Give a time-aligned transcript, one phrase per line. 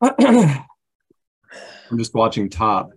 [0.00, 0.64] I'm
[1.96, 2.90] just watching top.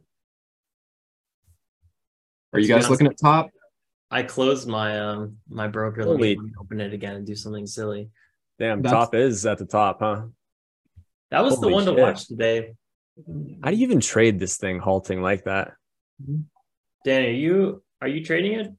[2.53, 3.49] Are you guys looking at top?
[4.09, 6.05] I closed my um my broker.
[6.05, 8.09] Let me open it again and do something silly.
[8.59, 8.93] Damn, That's...
[8.93, 10.23] top is at the top, huh?
[11.31, 11.95] That was Holy the one shit.
[11.95, 12.73] to watch today.
[13.63, 15.73] How do you even trade this thing halting like that?
[17.05, 18.71] Danny, are you are you trading it?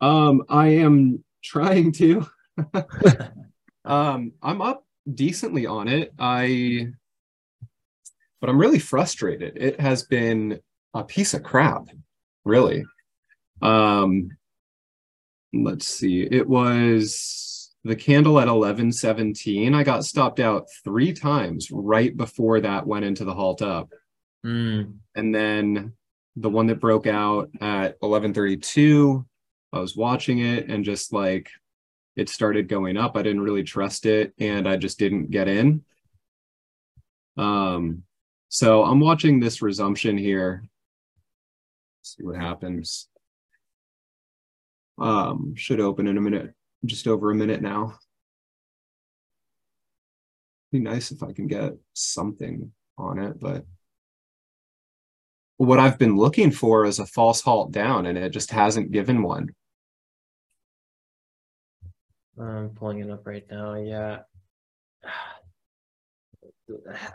[0.00, 2.26] Um, I am trying to.
[3.84, 6.12] um, I'm up decently on it.
[6.18, 6.88] I
[8.40, 9.56] but I'm really frustrated.
[9.56, 10.60] It has been
[10.94, 11.88] a piece of crap,
[12.44, 12.84] really.
[13.60, 14.30] Um,
[15.52, 16.22] let's see.
[16.22, 19.74] It was the candle at 1117.
[19.74, 23.90] I got stopped out three times right before that went into the halt up.
[24.44, 24.94] Mm.
[25.14, 25.92] And then
[26.36, 29.26] the one that broke out at 1132,
[29.72, 31.50] I was watching it and just like
[32.16, 33.16] it started going up.
[33.16, 35.84] I didn't really trust it and I just didn't get in.
[37.36, 38.02] Um,
[38.48, 40.62] so I'm watching this resumption here.
[42.00, 43.08] Let's see what happens.
[44.98, 47.98] Um, should open in a minute, just over a minute now.
[50.72, 53.64] Be nice if I can get something on it, but
[55.58, 59.22] what I've been looking for is a false halt down, and it just hasn't given
[59.22, 59.54] one.
[62.40, 63.74] I'm pulling it up right now.
[63.74, 64.20] Yeah.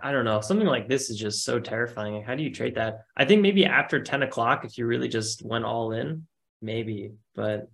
[0.01, 0.41] I don't know.
[0.41, 2.23] Something like this is just so terrifying.
[2.23, 3.05] How do you trade that?
[3.15, 6.25] I think maybe after 10 o'clock, if you really just went all in,
[6.61, 7.11] maybe.
[7.35, 7.69] But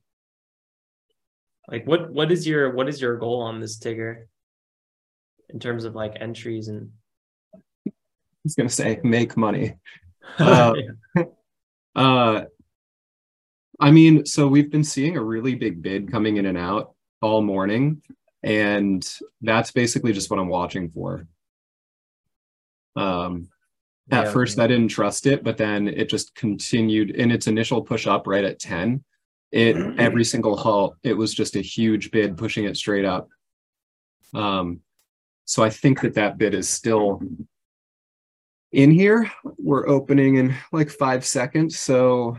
[1.70, 4.28] like what what is your what is your goal on this ticker
[5.50, 6.90] in terms of like entries and
[7.88, 7.92] I
[8.44, 9.76] was gonna say make money.
[10.38, 10.74] Uh,
[11.96, 12.42] uh
[13.80, 17.42] I mean, so we've been seeing a really big bid coming in and out all
[17.42, 18.04] morning,
[18.44, 19.04] and
[19.42, 21.26] that's basically just what I'm watching for.
[23.00, 23.50] Um,
[24.12, 27.82] at yeah, first, I didn't trust it, but then it just continued in its initial
[27.82, 29.04] push up right at 10.
[29.52, 33.30] It every single halt, it was just a huge bid pushing it straight up.
[34.34, 34.82] Um,
[35.46, 37.22] so I think that that bid is still
[38.72, 39.32] in here.
[39.58, 42.38] We're opening in like five seconds, so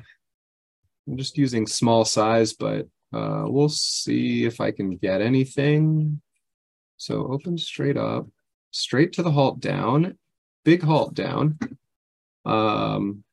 [1.08, 6.20] I'm just using small size, but uh, we'll see if I can get anything.
[6.96, 8.26] So open straight up,
[8.70, 10.16] straight to the halt down,
[10.64, 11.58] big halt down.
[12.44, 13.24] Um,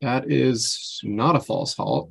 [0.00, 2.10] that is not a false halt.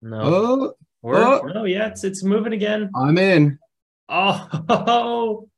[0.00, 0.20] No.
[0.22, 0.74] Oh,
[1.04, 2.90] oh, no, yeah, it's it's moving again.
[2.94, 3.58] I'm in.
[4.08, 5.48] Oh,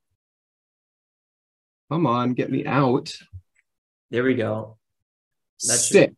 [1.91, 3.15] come on, get me out.
[4.11, 4.79] There we go.
[5.63, 6.15] That's sick.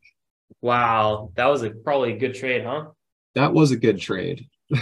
[0.61, 2.87] Wow, that was a probably a good trade, huh?
[3.35, 4.47] That was a good trade.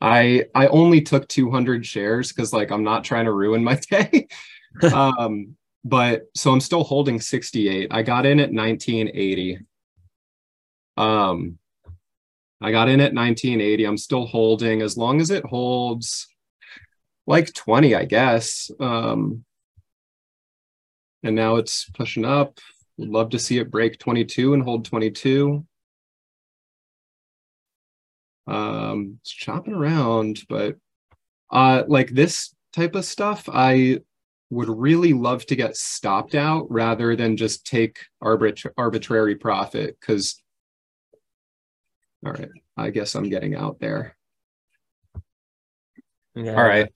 [0.00, 4.28] I I only took 200 shares because like I'm not trying to ruin my day.
[4.94, 7.88] um, but so I'm still holding 68.
[7.90, 9.60] I got in at 1980.
[10.96, 11.58] Um,
[12.60, 13.84] I got in at 1980.
[13.84, 16.26] I'm still holding as long as it holds
[17.26, 18.70] like 20, I guess.
[18.80, 19.44] Um,
[21.22, 22.58] and now it's pushing up.
[22.96, 25.64] Would love to see it break 22 and hold 22
[28.48, 30.76] um it's chopping around but
[31.50, 33.98] uh like this type of stuff i
[34.50, 40.42] would really love to get stopped out rather than just take arbit- arbitrary profit because
[42.24, 44.16] all right i guess i'm getting out there.
[46.34, 46.88] Yeah, all right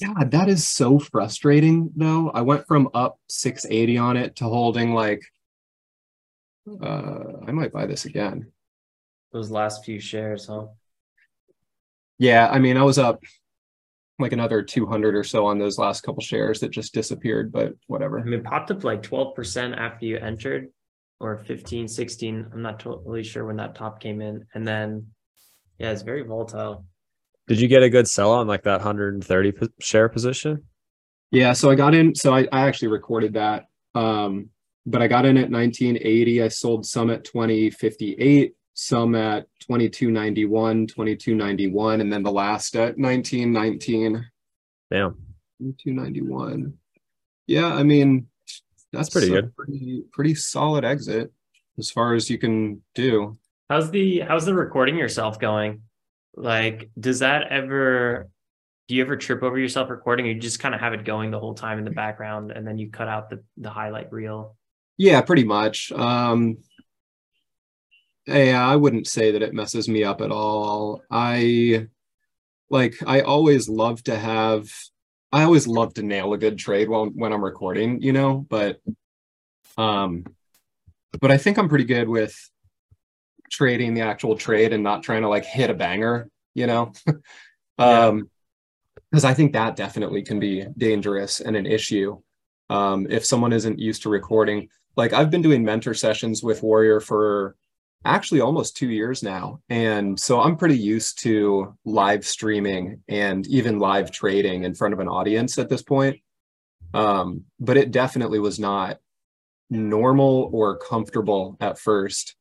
[0.00, 2.30] yeah that is so frustrating though.
[2.30, 5.22] I went from up 680 on it to holding like
[6.80, 8.51] uh i might buy this again
[9.32, 10.66] those last few shares, huh?
[12.18, 13.20] Yeah, I mean, I was up
[14.18, 18.20] like another 200 or so on those last couple shares that just disappeared, but whatever.
[18.20, 20.68] I mean, popped up like 12% after you entered
[21.18, 22.50] or 15, 16.
[22.52, 24.46] I'm not totally sure when that top came in.
[24.54, 25.08] And then,
[25.78, 26.84] yeah, it's very volatile.
[27.48, 30.62] Did you get a good sell on like that 130 share position?
[31.30, 32.14] Yeah, so I got in.
[32.14, 33.64] So I, I actually recorded that.
[33.94, 34.50] Um,
[34.84, 36.42] but I got in at 1980.
[36.42, 44.26] I sold some at 2058 some at 2291, 2291, and then the last at 1919.
[44.90, 45.14] Damn.
[45.60, 46.74] 2291.
[47.46, 48.26] Yeah, I mean,
[48.92, 49.54] that's pretty good.
[49.56, 51.32] Pretty, pretty solid exit
[51.78, 53.38] as far as you can do.
[53.70, 55.82] How's the how's the recording yourself going?
[56.34, 58.28] Like, does that ever
[58.88, 61.30] do you ever trip over yourself recording or you just kind of have it going
[61.30, 64.56] the whole time in the background and then you cut out the the highlight reel?
[64.98, 65.90] Yeah, pretty much.
[65.92, 66.58] Um
[68.26, 71.02] yeah, I wouldn't say that it messes me up at all.
[71.10, 71.88] I
[72.70, 74.70] like I always love to have
[75.32, 78.80] I always love to nail a good trade while when I'm recording, you know, but
[79.76, 80.24] um
[81.20, 82.34] but I think I'm pretty good with
[83.50, 86.92] trading the actual trade and not trying to like hit a banger, you know.
[87.78, 88.30] um
[89.10, 92.20] because I think that definitely can be dangerous and an issue.
[92.70, 94.68] Um if someone isn't used to recording.
[94.96, 97.56] Like I've been doing mentor sessions with Warrior for
[98.04, 99.60] actually almost two years now.
[99.68, 105.00] And so I'm pretty used to live streaming and even live trading in front of
[105.00, 106.20] an audience at this point.
[106.94, 108.98] Um, but it definitely was not
[109.70, 112.34] normal or comfortable at first.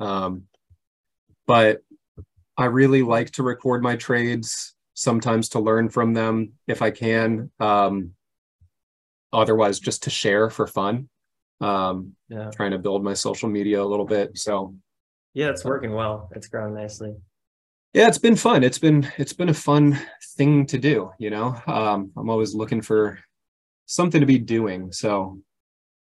[0.00, 0.44] Um,
[1.46, 1.82] but
[2.56, 7.50] I really like to record my trades, sometimes to learn from them if I can.
[7.60, 8.14] Um,
[9.32, 11.08] otherwise, just to share for fun
[11.60, 12.50] um yeah.
[12.54, 14.38] trying to build my social media a little bit.
[14.38, 14.74] So
[15.34, 16.30] yeah it's working well.
[16.34, 17.14] It's growing nicely.
[17.92, 18.64] Yeah it's been fun.
[18.64, 19.98] It's been it's been a fun
[20.36, 21.60] thing to do you know?
[21.66, 23.18] Um i'm always looking for
[23.86, 25.40] something to be doing so.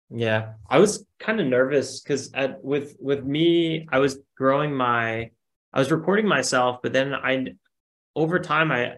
[0.09, 5.31] Yeah i was kind of nervous because at with with me i was growing my
[5.73, 7.47] i was recording myself but then i
[8.15, 8.93] over time i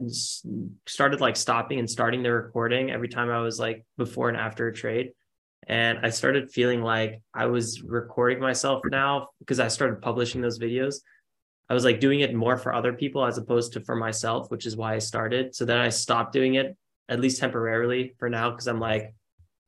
[0.87, 4.67] started like stopping and starting the recording every time i was like before and after
[4.67, 5.11] a trade
[5.67, 10.59] and I started feeling like I was recording myself now because I started publishing those
[10.59, 10.95] videos.
[11.69, 14.65] I was like doing it more for other people as opposed to for myself, which
[14.65, 15.53] is why I started.
[15.53, 16.75] So then I stopped doing it
[17.07, 19.13] at least temporarily for now because I'm like,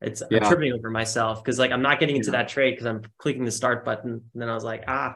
[0.00, 0.38] it's yeah.
[0.38, 2.38] I'm tripping over myself because like I'm not getting into yeah.
[2.38, 4.10] that trade because I'm clicking the start button.
[4.10, 5.14] And then I was like, ah.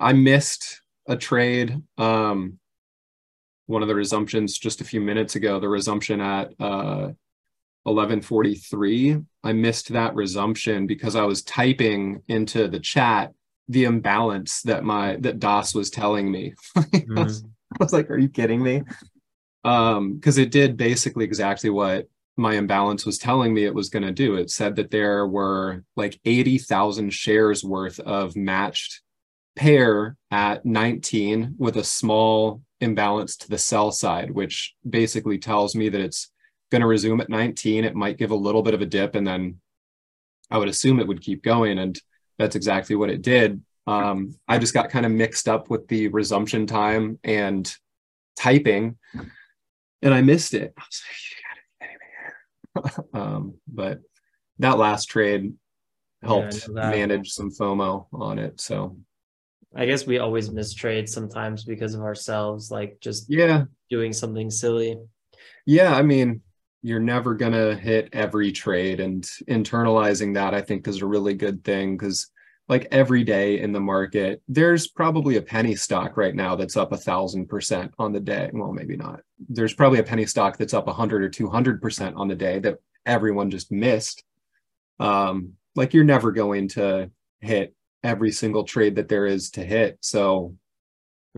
[0.00, 1.80] I missed a trade.
[1.96, 2.58] Um,
[3.66, 7.10] one of the resumptions just a few minutes ago, the resumption at uh
[7.86, 13.32] 1143 i missed that resumption because i was typing into the chat
[13.68, 16.54] the imbalance that my that DAS was telling me.
[16.76, 17.18] Mm-hmm.
[17.18, 18.82] I, was, I, was, like are you kidding me?
[19.64, 24.02] Um because it did basically exactly what my imbalance was telling me it was going
[24.02, 24.36] to do.
[24.36, 29.00] It said that there were like 80,000 shares worth of matched
[29.56, 35.88] pair at 19 with a small imbalance to the sell side which basically tells me
[35.88, 36.30] that it's
[36.70, 37.84] going to resume at 19.
[37.84, 39.60] It might give a little bit of a dip, and then
[40.50, 41.78] I would assume it would keep going.
[41.78, 41.98] And
[42.38, 43.62] that's exactly what it did.
[43.86, 47.72] Um, I just got kind of mixed up with the resumption time and
[48.36, 48.98] typing,
[50.02, 50.74] and I missed it.
[50.76, 50.82] I
[52.82, 54.00] like, um, but
[54.58, 55.54] that last trade
[56.22, 58.60] helped yeah, manage some FOMO on it.
[58.60, 58.96] So
[59.74, 64.50] I guess we always miss trades sometimes because of ourselves, like just yeah doing something
[64.50, 64.98] silly.
[65.64, 66.42] Yeah, I mean,
[66.82, 71.34] you're never going to hit every trade and internalizing that i think is a really
[71.34, 72.30] good thing because
[72.68, 76.92] like every day in the market there's probably a penny stock right now that's up
[76.92, 78.50] a thousand percent on the day.
[78.52, 79.20] Well maybe not.
[79.48, 82.78] There's probably a penny stock that's up 100 or 200 percent on the day that
[83.04, 84.24] everyone just missed.
[84.98, 89.98] Um like you're never going to hit every single trade that there is to hit.
[90.00, 90.56] So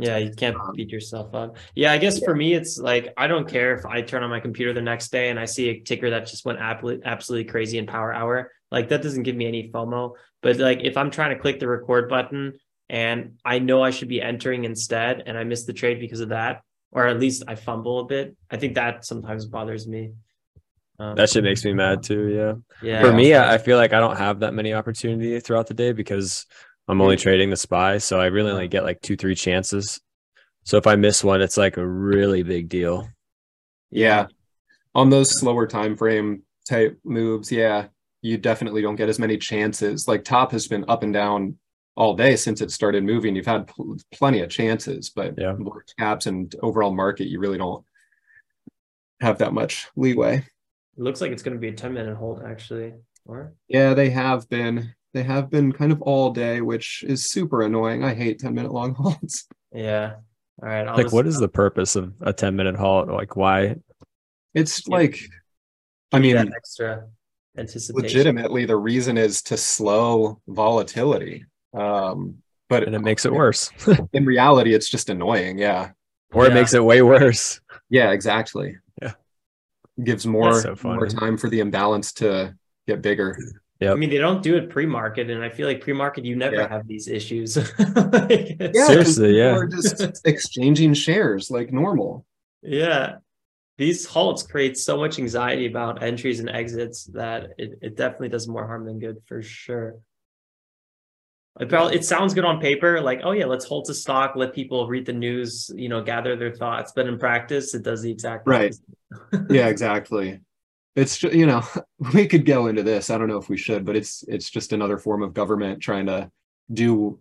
[0.01, 1.57] yeah, you can't um, beat yourself up.
[1.75, 4.41] Yeah, I guess for me, it's like I don't care if I turn on my
[4.41, 7.87] computer the next day and I see a ticker that just went absolutely crazy in
[7.87, 8.53] power hour.
[8.71, 10.15] Like that doesn't give me any FOMO.
[10.43, 12.59] But like if I'm trying to click the record button
[12.89, 16.31] and I know I should be entering instead and I miss the trade because of
[16.31, 16.63] that,
[16.93, 20.13] or at least I fumble a bit, I think that sometimes bothers me.
[21.01, 22.29] Um, that shit makes me mad too.
[22.29, 22.55] Yeah.
[22.83, 23.03] Yeah.
[23.03, 26.47] For me, I feel like I don't have that many opportunity throughout the day because
[26.89, 30.01] I'm only trading the SPY, so I really only get like two, three chances.
[30.65, 33.09] So if I miss one, it's like a really big deal.
[33.91, 34.27] Yeah.
[34.95, 37.89] On those slower time frame type moves, yeah,
[38.23, 40.09] you definitely don't get as many chances.
[40.09, 41.59] Like top has been up and down
[41.97, 43.37] all day since it started moving.
[43.37, 45.55] You've had pl- plenty of chances, but yeah.
[45.99, 47.85] caps and overall market, you really don't
[49.21, 50.37] have that much leeway.
[50.37, 52.95] It looks like it's going to be a 10 minute hold actually.
[53.27, 54.95] Or yeah, they have been.
[55.19, 58.05] They have been kind of all day, which is super annoying.
[58.05, 59.49] I hate 10 minute long halts.
[59.75, 60.15] Yeah.
[60.63, 60.87] All right.
[60.87, 63.09] I'll like, just, what is the purpose of a 10 minute halt?
[63.09, 63.75] Like, why?
[64.55, 64.97] It's yeah.
[64.97, 65.19] like,
[66.13, 67.09] I mean, extra
[67.57, 68.01] anticipation.
[68.01, 71.47] Legitimately, the reason is to slow volatility.
[71.75, 72.37] Um,
[72.69, 73.73] but and it makes it worse.
[74.13, 75.59] in reality, it's just annoying.
[75.59, 75.91] Yeah.
[76.33, 76.53] Or yeah.
[76.53, 77.61] it makes it way worse.
[77.91, 78.77] Yeah, exactly.
[79.03, 79.15] Yeah.
[80.05, 82.55] gives more so more time for the imbalance to
[82.87, 83.37] get bigger.
[83.81, 83.93] Yep.
[83.93, 86.69] I mean, they don't do it pre-market, and I feel like pre-market, you never yeah.
[86.69, 87.57] have these issues.
[87.79, 92.27] like, yeah, seriously, yeah, just exchanging shares like normal.
[92.61, 93.19] Yeah,
[93.77, 98.49] these halts create so much anxiety about entries and exits that it, it definitely does
[98.49, 99.95] more harm than good for sure.
[101.61, 104.53] It, probably, it sounds good on paper, like, oh yeah, let's hold to stock, let
[104.55, 106.93] people read the news, you know, gather their thoughts.
[106.95, 108.75] But in practice, it does the exact right.
[109.49, 110.41] yeah, exactly.
[110.99, 111.63] It's you know,
[112.15, 113.09] we could go into this.
[113.09, 116.07] I don't know if we should, but it's it's just another form of government trying
[116.07, 116.31] to
[116.73, 117.21] do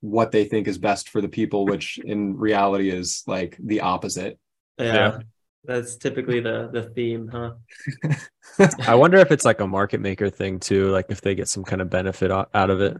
[0.00, 4.38] what they think is best for the people, which in reality is like the opposite.
[4.78, 4.94] Yeah.
[4.94, 5.18] yeah.
[5.64, 7.54] That's typically the the theme, huh?
[8.86, 11.64] I wonder if it's like a market maker thing too, like if they get some
[11.64, 12.96] kind of benefit out of it.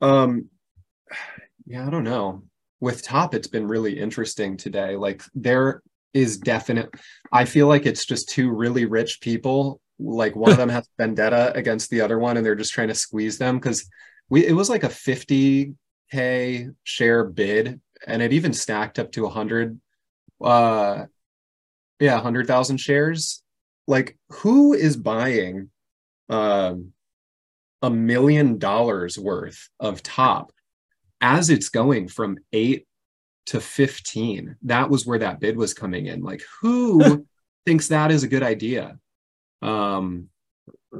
[0.00, 0.48] Um,
[1.66, 2.42] yeah, I don't know.
[2.78, 4.96] With top, it's been really interesting today.
[4.96, 5.82] Like there
[6.14, 6.90] is definite.
[7.32, 9.80] I feel like it's just two really rich people.
[9.98, 12.94] Like one of them has vendetta against the other one, and they're just trying to
[12.94, 13.88] squeeze them because
[14.28, 14.46] we.
[14.46, 15.74] It was like a fifty
[16.10, 19.80] k share bid, and it even stacked up to a hundred.
[20.42, 21.06] Uh,
[22.00, 23.42] yeah, hundred thousand shares.
[23.86, 25.70] Like who is buying?
[26.28, 26.92] Um
[27.82, 30.52] a million dollars worth of top
[31.20, 32.86] as it's going from eight
[33.46, 34.56] to 15.
[34.62, 36.22] That was where that bid was coming in.
[36.22, 37.26] Like, who
[37.66, 38.98] thinks that is a good idea?
[39.60, 40.28] Um,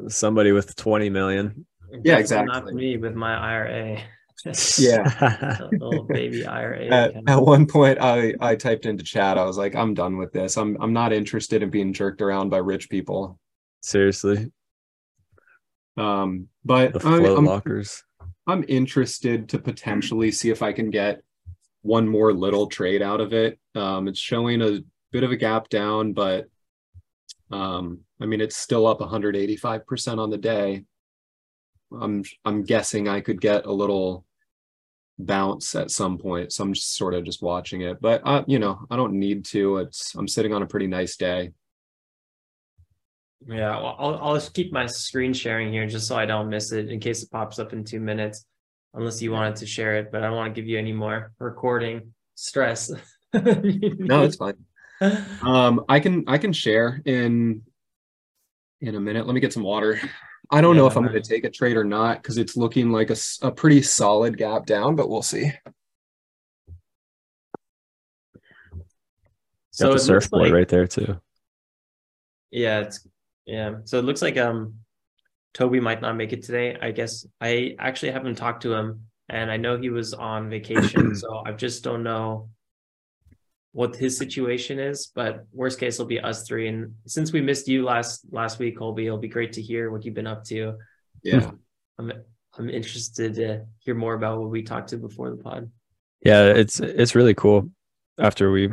[0.09, 1.67] Somebody with 20 million.
[2.03, 2.53] Yeah, exactly.
[2.53, 4.03] Not me with my IRA.
[4.79, 5.59] yeah.
[5.73, 6.87] little baby IRA.
[6.87, 10.33] At, at, one point I, I typed into chat, I was like, I'm done with
[10.33, 10.57] this.
[10.57, 13.39] I'm I'm not interested in being jerked around by rich people.
[13.83, 14.51] Seriously.
[15.97, 18.03] Um, but the float I'm, lockers.
[18.47, 21.23] I'm interested to potentially see if I can get
[21.83, 23.59] one more little trade out of it.
[23.75, 26.47] Um, it's showing a bit of a gap down, but
[27.51, 30.85] um, I mean it's still up 185% on the day.
[31.93, 34.25] I'm I'm guessing I could get a little
[35.19, 36.53] bounce at some point.
[36.53, 38.01] So I'm just sort of just watching it.
[38.01, 39.79] But uh, you know, I don't need to.
[39.79, 41.53] It's I'm sitting on a pretty nice day.
[43.47, 46.73] Yeah, well, I'll I'll just keep my screen sharing here just so I don't miss
[46.73, 48.47] it in case it pops up in two minutes,
[48.95, 50.11] unless you wanted to share it.
[50.13, 52.91] But I don't want to give you any more recording stress.
[53.35, 54.65] no, it's fine.
[55.43, 57.63] Um, I can I can share in
[58.81, 59.27] in a minute.
[59.27, 60.01] Let me get some water.
[60.51, 62.57] I don't yeah, know if I'm going to take a trade or not because it's
[62.57, 65.51] looking like a, a pretty solid gap down, but we'll see.
[69.71, 71.19] So Got the surfboard like, right there too.
[72.51, 73.09] Yeah, it's
[73.47, 73.77] yeah.
[73.85, 74.75] So it looks like um
[75.55, 76.77] Toby might not make it today.
[76.81, 81.15] I guess I actually haven't talked to him and I know he was on vacation.
[81.15, 82.49] so I just don't know
[83.73, 86.69] what his situation is, but worst case will be us three.
[86.69, 90.05] And since we missed you last last week, Colby, it'll be great to hear what
[90.05, 90.75] you've been up to.
[91.23, 91.51] Yeah.
[91.99, 92.13] I'm
[92.59, 95.71] I'm interested to hear more about what we talked to before the pod.
[96.25, 97.71] Yeah, it's it's really cool
[98.19, 98.71] after we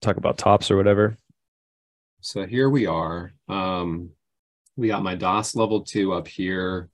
[0.00, 1.16] talk about tops or whatever.
[2.20, 3.32] So here we are.
[3.48, 4.10] Um,
[4.76, 6.88] we got my DAS level two up here.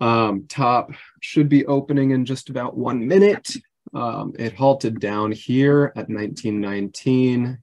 [0.00, 3.56] Um, top should be opening in just about one minute.
[3.94, 7.58] Um, it halted down here at 1919,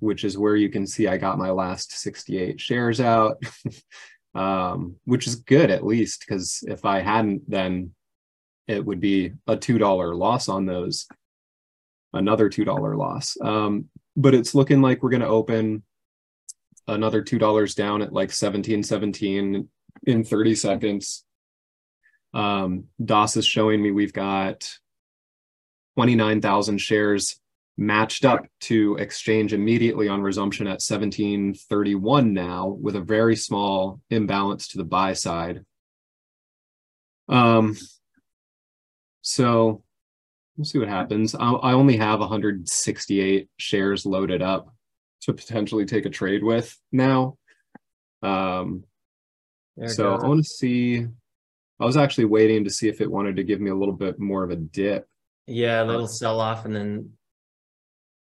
[0.00, 3.42] which is where you can see I got my last 68 shares out,
[4.34, 7.92] um, which is good at least, because if I hadn't, then
[8.68, 11.06] it would be a $2 loss on those,
[12.12, 13.36] another $2 loss.
[13.40, 13.86] Um,
[14.16, 15.82] but it's looking like we're going to open
[16.88, 19.68] another two dollars down at like 17 17
[20.06, 21.24] in 30 seconds.
[22.34, 24.70] Um DAS is showing me we've got
[25.96, 27.40] 29,000 shares
[27.78, 34.68] matched up to exchange immediately on resumption at 1731 now with a very small imbalance
[34.68, 35.64] to the buy side.
[37.28, 37.76] Um
[39.22, 39.82] so
[40.56, 41.34] we'll see what happens.
[41.34, 44.75] I, I only have 168 shares loaded up
[45.22, 47.36] to potentially take a trade with now.
[48.22, 48.84] Um,
[49.86, 51.06] so I want to see.
[51.78, 54.18] I was actually waiting to see if it wanted to give me a little bit
[54.18, 55.06] more of a dip.
[55.46, 57.10] Yeah, a little sell off and then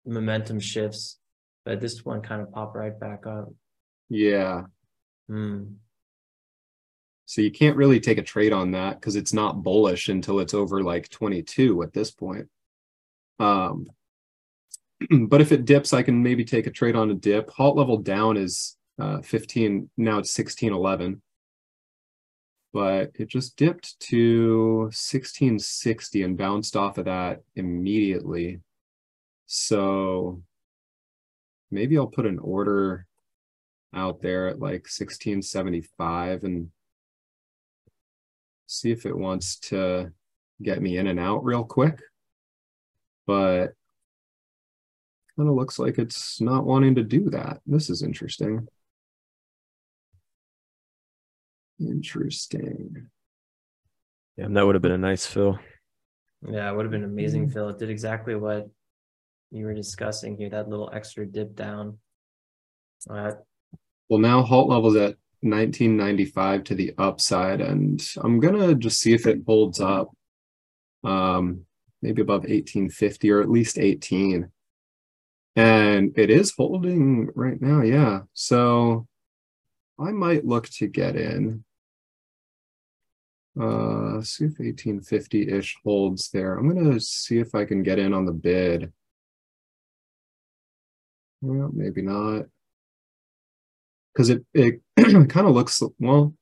[0.05, 1.19] momentum shifts.
[1.65, 3.53] But this one kind of popped right back up.
[4.09, 4.63] Yeah.
[5.27, 5.63] Hmm.
[7.25, 10.53] So you can't really take a trade on that because it's not bullish until it's
[10.53, 12.47] over like 22 at this point.
[13.39, 13.87] Um,
[15.27, 17.49] but if it dips, I can maybe take a trade on a dip.
[17.49, 19.89] Halt level down is uh, 15.
[19.97, 21.21] Now it's 1611.
[22.73, 28.61] But it just dipped to 1660 and bounced off of that immediately.
[29.45, 30.41] So
[31.69, 33.05] maybe I'll put an order
[33.93, 36.69] out there at like 1675 and
[38.67, 40.13] see if it wants to
[40.61, 41.99] get me in and out real quick.
[43.27, 43.73] But
[45.37, 47.61] kind of looks like it's not wanting to do that.
[47.65, 48.67] This is interesting.
[51.79, 53.07] Interesting.
[54.37, 55.59] Yeah, that would have been a nice fill.
[56.47, 57.69] Yeah, it would have been amazing, fill.
[57.69, 58.69] It did exactly what
[59.51, 61.97] you were discussing here, that little extra dip down.
[63.09, 63.33] Uh,
[64.09, 69.27] Well, now halt levels at 1995 to the upside, and I'm gonna just see if
[69.27, 70.09] it holds up.
[71.03, 71.65] Um,
[72.01, 74.51] maybe above 1850 or at least 18.
[75.55, 78.21] And it is holding right now, yeah.
[78.33, 79.07] So
[79.99, 81.63] I might look to get in.
[83.59, 86.55] Uh, see if 1850-ish holds there.
[86.55, 88.93] I'm gonna see if I can get in on the bid.
[91.41, 92.45] Well, maybe not.
[94.13, 96.33] Because it it kind of looks well.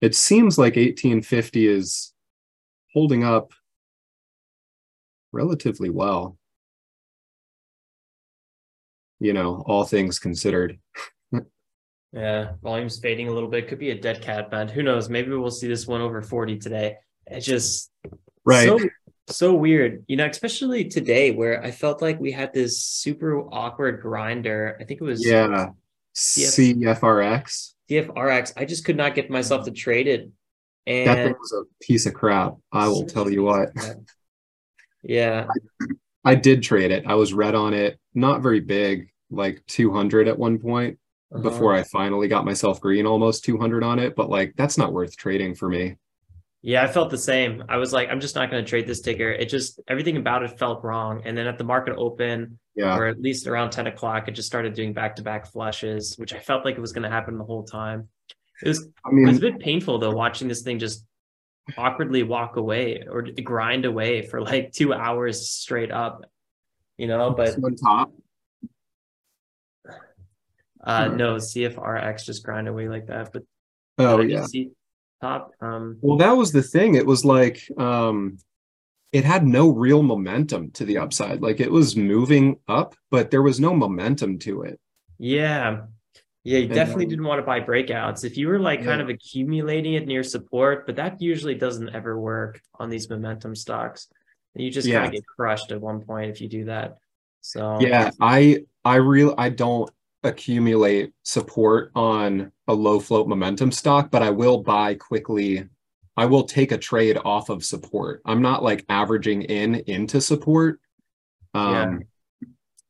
[0.00, 2.14] It seems like 1850 is
[2.92, 3.52] holding up
[5.32, 6.38] relatively well.
[9.20, 10.78] You know, all things considered.
[12.12, 13.68] yeah, volume's fading a little bit.
[13.68, 14.70] Could be a dead cat band.
[14.70, 15.08] Who knows?
[15.08, 16.96] Maybe we'll see this one over 40 today.
[17.26, 17.90] It just
[18.44, 18.66] Right.
[18.66, 18.78] so
[19.28, 24.00] so weird, you know, especially today where I felt like we had this super awkward
[24.00, 24.76] grinder.
[24.80, 25.70] I think it was yeah.
[26.14, 27.72] CFRX.
[27.90, 28.52] CFRX.
[28.56, 30.30] I just could not get myself to trade it.
[30.86, 32.54] And That thing was a piece of crap.
[32.72, 33.70] I will tell you what.
[35.02, 35.46] Yeah.
[36.24, 37.04] I did trade it.
[37.06, 40.98] I was red on it, not very big, like 200 at one point
[41.32, 41.42] uh-huh.
[41.42, 44.16] before I finally got myself green, almost 200 on it.
[44.16, 45.96] But like, that's not worth trading for me.
[46.62, 47.62] Yeah, I felt the same.
[47.68, 49.30] I was like, I'm just not going to trade this ticker.
[49.30, 51.22] It just everything about it felt wrong.
[51.24, 52.96] And then at the market open, Yeah.
[52.96, 56.32] or at least around 10 o'clock, it just started doing back to back flushes, which
[56.32, 58.08] I felt like it was going to happen the whole time.
[58.62, 61.04] It was I it was a bit painful though, watching this thing just
[61.76, 66.24] awkwardly walk away or grind away for like two hours straight up,
[66.98, 67.30] you know.
[67.30, 68.12] But on top.
[70.84, 71.16] uh Hmm.
[71.16, 73.32] no, CFRX just grind away like that.
[73.32, 73.42] But
[73.98, 74.44] Oh, yeah.
[75.22, 75.52] top.
[75.60, 76.94] Um, Well, that was the thing.
[76.94, 78.38] It was like um
[79.12, 81.40] it had no real momentum to the upside.
[81.40, 84.78] Like it was moving up, but there was no momentum to it.
[85.18, 85.82] Yeah.
[86.44, 88.24] Yeah, you definitely didn't want to buy breakouts.
[88.24, 92.20] If you were like kind of accumulating it near support, but that usually doesn't ever
[92.20, 94.06] work on these momentum stocks.
[94.56, 96.98] You just kind of get crushed at one point if you do that.
[97.40, 99.90] So Yeah, I I real I don't
[100.22, 105.68] accumulate support on a low float momentum stock, but I will buy quickly.
[106.16, 108.22] I will take a trade off of support.
[108.24, 110.80] I'm not like averaging in into support.
[111.54, 111.98] Um Yeah.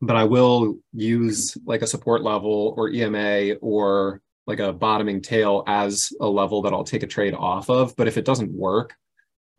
[0.00, 5.64] but I will use like a support level or EMA or like a bottoming tail
[5.66, 7.96] as a level that I'll take a trade off of.
[7.96, 8.94] But if it doesn't work,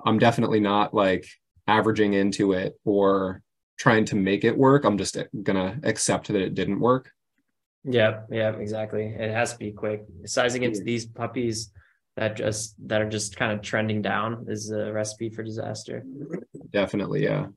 [0.06, 1.28] I'm definitely not like
[1.68, 3.42] averaging into it or
[3.78, 4.84] trying to make it work.
[4.86, 7.12] I'm just gonna accept that it didn't work.
[7.84, 9.06] yeah, yeah, exactly.
[9.06, 10.04] It has to be quick.
[10.26, 11.72] Sizing into these puppies
[12.16, 16.04] that just that are just kind of trending down is a recipe for disaster.
[16.72, 17.48] Definitely, yeah.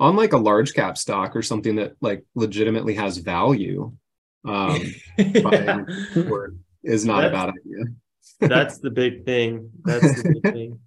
[0.00, 3.92] On like a large cap stock or something that like legitimately has value,
[4.44, 4.80] um,
[5.18, 5.84] Yeah.
[6.28, 7.84] or is not a That's- bad idea.
[8.40, 9.70] That's the big thing.
[9.84, 10.80] That's the big thing.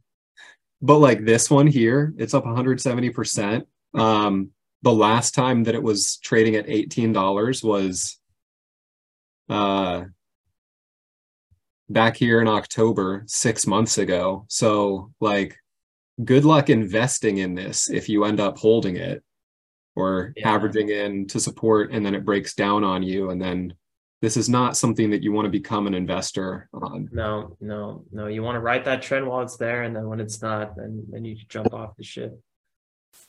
[0.82, 3.66] But like this one here, it's up 170%.
[3.94, 4.52] Um,
[4.84, 8.20] the last time that it was trading at $18 was
[9.50, 10.04] uh
[11.90, 14.46] back here in October, six months ago.
[14.50, 15.58] So like
[16.24, 19.24] good luck investing in this if you end up holding it
[19.96, 20.54] or Yeah.
[20.54, 23.30] averaging in to support and then it breaks down on you.
[23.30, 23.74] And then
[24.22, 27.08] this is not something that you want to become an investor on.
[27.12, 28.28] No, no, no.
[28.28, 31.06] You want to ride that trend while it's there, and then when it's not, then
[31.10, 32.40] then you jump off the ship.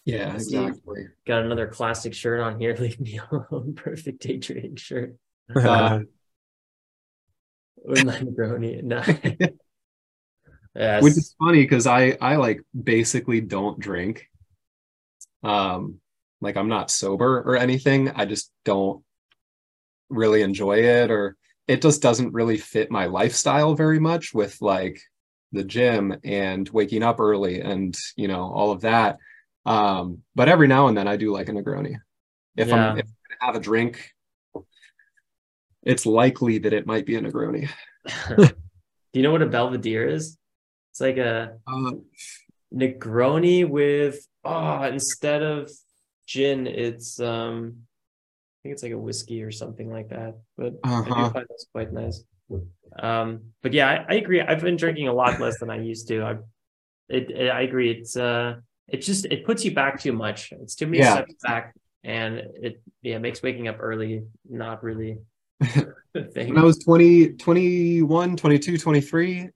[0.05, 1.09] Yeah, See, exactly.
[1.27, 2.75] Got another classic shirt on here.
[2.81, 3.75] Leave me alone.
[3.75, 5.17] Perfect day trading shirt.
[5.57, 6.01] Uh,
[7.77, 8.83] With my Negroni.
[8.83, 9.03] No.
[10.75, 11.03] yes.
[11.03, 14.29] which is funny because I I like basically don't drink.
[15.43, 16.01] Um,
[16.41, 18.11] like I'm not sober or anything.
[18.11, 19.03] I just don't
[20.11, 25.01] really enjoy it, or it just doesn't really fit my lifestyle very much with like
[25.53, 29.19] the gym and waking up early and you know all of that.
[29.67, 31.97] Um, but every now and then I do like a Negroni.
[32.57, 32.75] If Yeah.
[32.75, 34.13] I'm if I'm gonna have a drink,
[35.83, 37.69] it's likely that it might be a Negroni.
[38.37, 38.49] Do
[39.13, 40.39] you know what a Boulevardier is?
[40.93, 41.93] It's like a Uh,
[42.75, 45.71] Negroni with oh, instead of
[46.27, 47.88] gin, it's um I
[48.63, 50.37] think it's like a whiskey or something like that.
[50.57, 51.25] But I Uh-huh.
[51.27, 52.25] do find those quite nice.
[52.99, 54.41] Um, but yeah, I, I agree.
[54.41, 56.23] I've been drinking a lot less than I used to.
[56.23, 56.33] I
[57.09, 57.91] it, it I agree.
[57.91, 58.57] It's uh
[58.89, 60.53] it just it puts you back too much.
[60.53, 61.13] It's too many Yeah.
[61.15, 65.19] steps back and it yeah makes waking up early not really
[65.61, 66.49] thing.
[66.49, 69.49] when I was 20, 21, 22, 23,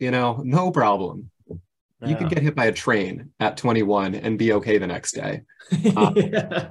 [0.00, 1.30] you know, no problem.
[2.06, 5.42] you could get hit by a train at 21 and be okay the next day.
[5.96, 6.70] Uh, Yeah.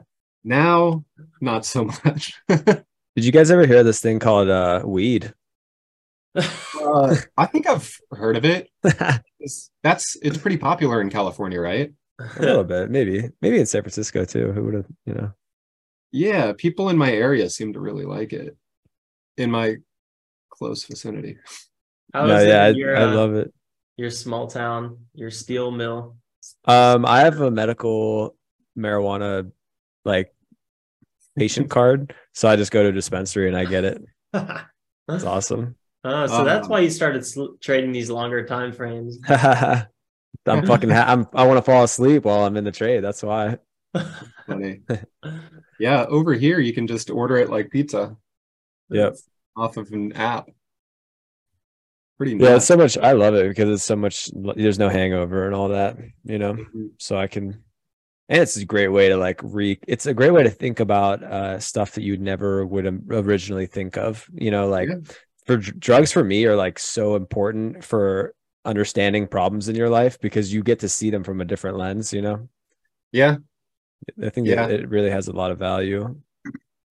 [0.50, 1.06] Now,
[1.42, 2.34] not so much.
[2.48, 2.84] Did
[3.16, 5.32] you guys ever hear this thing called uh, weed?
[6.36, 8.70] Uh, I think I've heard of it.
[9.42, 11.94] It's, that's it's pretty popular in California, right?
[12.20, 14.52] A little bit, maybe, maybe in San Francisco too.
[14.52, 15.32] Who would have, you know?
[16.12, 18.58] Yeah, people in my area seem to really like it.
[19.38, 19.78] In my
[20.50, 21.38] close vicinity.
[22.14, 23.54] How no, is yeah, it I, your, I uh, love it.
[23.96, 26.18] your small town, your steel mill?
[26.66, 28.36] Um, I have a medical
[28.78, 29.50] marijuana
[30.04, 30.34] like
[31.40, 34.04] patient card, so I just go to a dispensary and I get it.
[34.34, 35.76] That's awesome.
[36.04, 39.20] Oh, so that's Um, why you started sl- trading these longer time frames.
[39.30, 40.90] I'm fucking.
[40.90, 41.28] Ha- I'm.
[41.34, 43.04] I want to fall asleep while I'm in the trade.
[43.04, 43.58] That's why.
[44.48, 44.82] Funny.
[45.80, 48.16] Yeah, over here you can just order it like pizza
[48.92, 49.18] Yep.
[49.58, 50.50] off of an app.
[52.18, 52.98] Pretty Yeah, it's so much.
[52.98, 54.30] I love it because it's so much.
[54.56, 55.98] There's no hangover and all that.
[56.24, 56.54] You know.
[56.54, 56.92] Mhm.
[56.98, 57.64] so I can
[58.30, 61.24] and it's a great way to like re it's a great way to think about
[61.24, 64.96] uh stuff that you never would originally think of you know like Yeah.
[65.46, 68.34] for dr- drugs for me are like so important for
[68.66, 72.14] understanding problems in your life because you get to see them from a different lens
[72.14, 72.48] you know
[73.12, 73.38] Yeah,
[74.24, 74.68] i think Yeah.
[74.68, 76.16] it, it really has a lot of value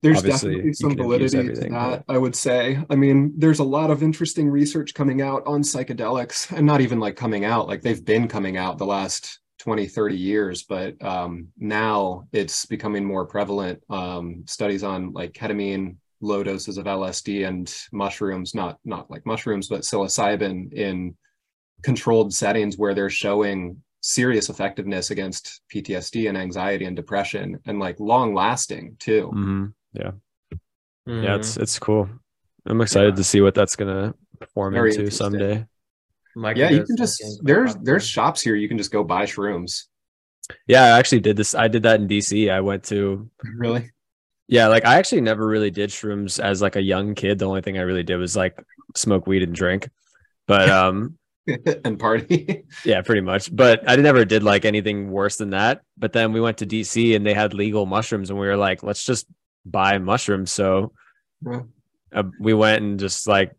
[0.01, 2.79] there's Obviously, definitely some validity to that, I would say.
[2.89, 7.01] I mean, there's a lot of interesting research coming out on psychedelics and not even
[7.01, 11.49] like coming out, like they've been coming out the last 20, 30 years, but um,
[11.59, 13.83] now it's becoming more prevalent.
[13.91, 19.69] Um, studies on like ketamine, low doses of LSD and mushrooms, not not like mushrooms,
[19.69, 21.17] but psilocybin in
[21.83, 27.99] controlled settings where they're showing serious effectiveness against PTSD and anxiety and depression and like
[28.01, 29.31] long lasting too.
[29.35, 29.73] Mhm.
[29.93, 30.13] yeah
[31.09, 31.39] Mm.
[31.39, 32.07] it's it's cool
[32.67, 35.67] i'm excited to see what that's gonna perform Very into interesting.
[36.35, 38.91] Someday yeah you can just smoking is quite there's there's shops here you can just
[38.93, 39.85] go buy shrooms
[40.67, 43.91] yeah i actually did this i did that in dc i went to really
[44.51, 47.39] Yeah, like I actually never really did shrooms as like a young kid.
[47.39, 48.57] The only thing I really did was like
[48.97, 49.91] smoke weed and drink.
[50.47, 51.19] But um
[51.85, 53.55] and party yeah, pretty much.
[53.55, 55.83] But I never did like anything worse than that.
[55.99, 58.83] But then we went to DC and they had legal mushrooms and we were like,
[58.83, 59.27] let's just
[59.67, 60.51] buy mushrooms.
[60.51, 60.93] So
[61.45, 61.69] Yeah.
[62.17, 63.53] uh, we went and just like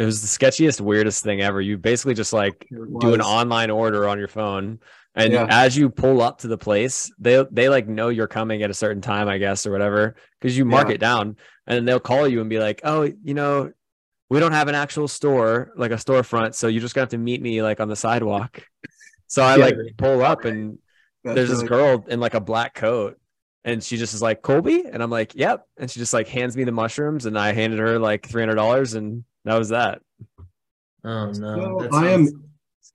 [0.00, 1.60] it was the sketchiest, weirdest thing ever.
[1.60, 2.66] You basically just like
[3.00, 4.78] do an online order on your phone
[5.14, 5.46] and Yeah.
[5.50, 8.74] as you pull up to the place they they like know you're coming at a
[8.74, 10.94] certain time i guess or whatever because you mark Yeah.
[10.94, 11.36] it down
[11.66, 13.72] and then they'll call you and be like oh you know
[14.30, 17.18] we don't have an actual store like a storefront so you're just gonna have to
[17.18, 18.62] meet me like on the sidewalk
[19.26, 19.64] so i Yeah.
[19.64, 20.78] like pull up and
[21.24, 23.18] That's there's this really- girl in like a black coat
[23.64, 26.56] and she just is like colby and i'm like yep and she just like hands
[26.56, 30.00] me the mushrooms and i handed her like $300 and that was that
[31.02, 31.88] Oh no.
[31.90, 32.28] So I am-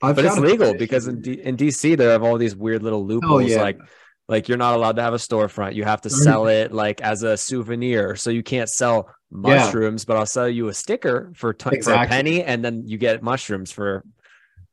[0.04, 0.78] I've but it's got a legal tradition.
[0.78, 3.62] because in, D- in DC they have all these weird little loopholes yeah.
[3.62, 3.80] like
[4.28, 7.24] like you're not allowed to have a storefront you have to sell it like as
[7.24, 11.82] a souvenir so you can't sell mushrooms but I'll sell you a sticker for, t-
[11.82, 14.04] for a penny and then you get mushrooms for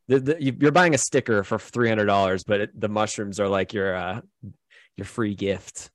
[0.09, 3.73] the, the, you- you're buying a sticker for $300 but it, the mushrooms are like
[3.73, 4.21] your uh
[4.97, 5.91] your free gift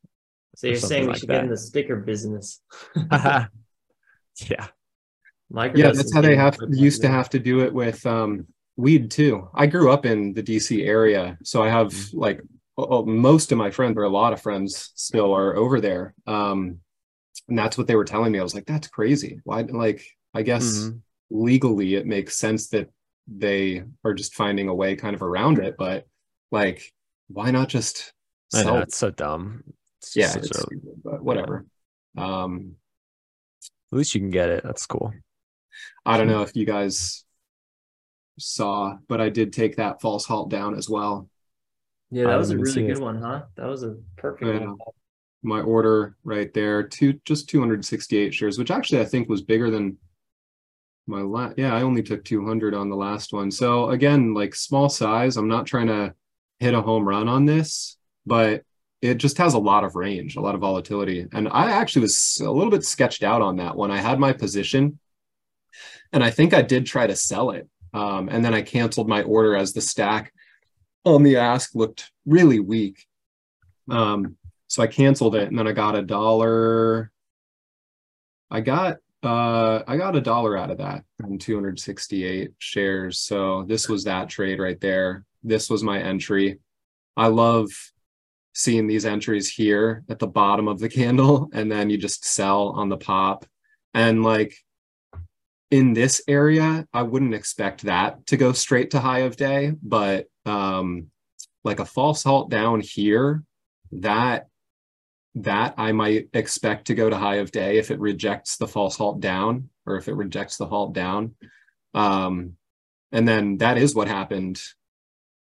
[0.56, 1.34] so you're saying we like should that.
[1.34, 2.62] get in the sticker business.
[3.20, 3.48] yeah
[5.52, 9.10] Microdose yeah that's how they have used to have to do it with um weed
[9.10, 9.50] too.
[9.56, 12.18] I grew up in the dc area so i have Mm-hmm.
[12.20, 12.42] like
[12.78, 16.14] well, most of my friends or a lot of friends still are over there.
[16.28, 16.80] Um
[17.50, 18.40] and that's what they were telling me.
[18.40, 19.40] I was like that's crazy.
[19.46, 20.02] Why like
[20.34, 21.00] i guess Mhm.
[21.32, 22.90] legally it makes sense that
[23.28, 26.06] they are just finding a way kind of around it but
[26.52, 26.94] like
[27.30, 28.14] why not just
[28.54, 29.64] I know it's so dumb.
[30.02, 31.66] It's yeah it's a- stupid, but whatever.
[32.18, 32.76] Um
[33.92, 34.64] at least you can get it.
[34.64, 35.14] That's cool
[36.06, 37.24] i don't know if you guys
[38.40, 41.28] saw but i did take that false halt down as well
[42.12, 43.02] Yeah, that was a really good it.
[43.02, 43.44] one, huh?
[43.56, 44.60] That was a perfect Yeah.
[44.68, 44.78] one.
[45.44, 49.98] my order right there two just 268 shares which actually i think was bigger than
[51.08, 54.90] my last yeah i only took 200 on the last one so again like small
[54.90, 56.14] size i'm not trying to
[56.60, 58.64] hit a home run on this but
[59.02, 62.42] it just has a lot of range a lot of volatility and i actually was
[62.44, 65.00] a little bit sketched out on that one i had my position
[66.14, 69.24] and i think i did try to sell it um, and then i canceled my
[69.24, 70.34] order as the stack
[71.06, 73.06] on the ask looked really weak
[73.90, 74.36] um,
[74.68, 77.12] so I canceled it and then I got a dollar.
[78.52, 83.20] I got uh I got a dollar out of that on 268 shares.
[83.20, 85.26] So this was that trade right there.
[85.44, 86.60] This was my entry.
[87.16, 87.70] I love
[88.54, 92.70] seeing these entries here at the bottom of the candle and then you just sell
[92.70, 93.46] on the pop.
[93.94, 94.54] And like
[95.70, 100.28] in this area, I wouldn't expect that to go straight to high of day, but
[100.46, 101.08] um,
[101.64, 103.44] like a false halt down here,
[103.92, 104.48] that
[105.36, 108.98] that I might expect to go to high of day if it rejects the false
[108.98, 111.36] halt down or if it rejects the halt down.
[111.94, 112.54] Um,
[113.12, 114.60] and then that is what happened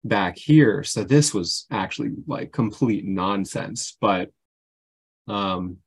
[0.05, 0.83] back here.
[0.85, 3.97] So this was actually like complete nonsense.
[3.99, 4.31] But
[5.27, 5.79] um,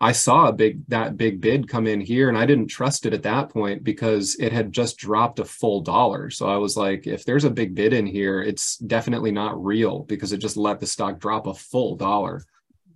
[0.00, 3.14] I saw a big that big bid come in here and I didn't trust it
[3.14, 6.28] at that point because it had just dropped a full dollar.
[6.28, 10.00] So I was like, if there's a big bid in here, it's definitely not real
[10.00, 12.44] because it just let the stock drop a full dollar.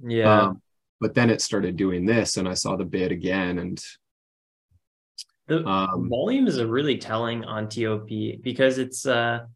[0.07, 0.43] Yeah.
[0.43, 0.63] Um,
[1.01, 3.83] but then it started doing this and I saw the bid again and
[5.47, 8.09] the um, volume is really telling on TOP
[8.43, 9.47] because it's uh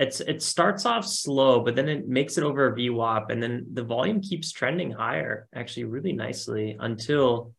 [0.00, 3.66] it's it starts off slow, but then it makes it over a VWAP, and then
[3.72, 7.52] the volume keeps trending higher, actually really nicely until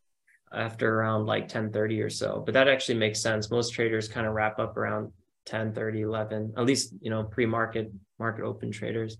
[0.52, 2.42] after around like 10 30 or so.
[2.44, 3.50] But that actually makes sense.
[3.50, 5.12] Most traders kind of wrap up around
[5.46, 9.16] 10 30 11 at least you know pre-market market open traders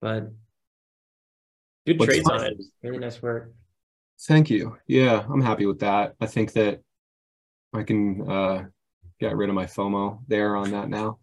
[0.00, 0.32] but
[1.86, 3.52] good What's trades on it really nice work
[4.22, 6.80] thank you yeah i'm happy with that i think that
[7.74, 8.64] I can uh,
[9.20, 11.18] get rid of my FOMO there on that now.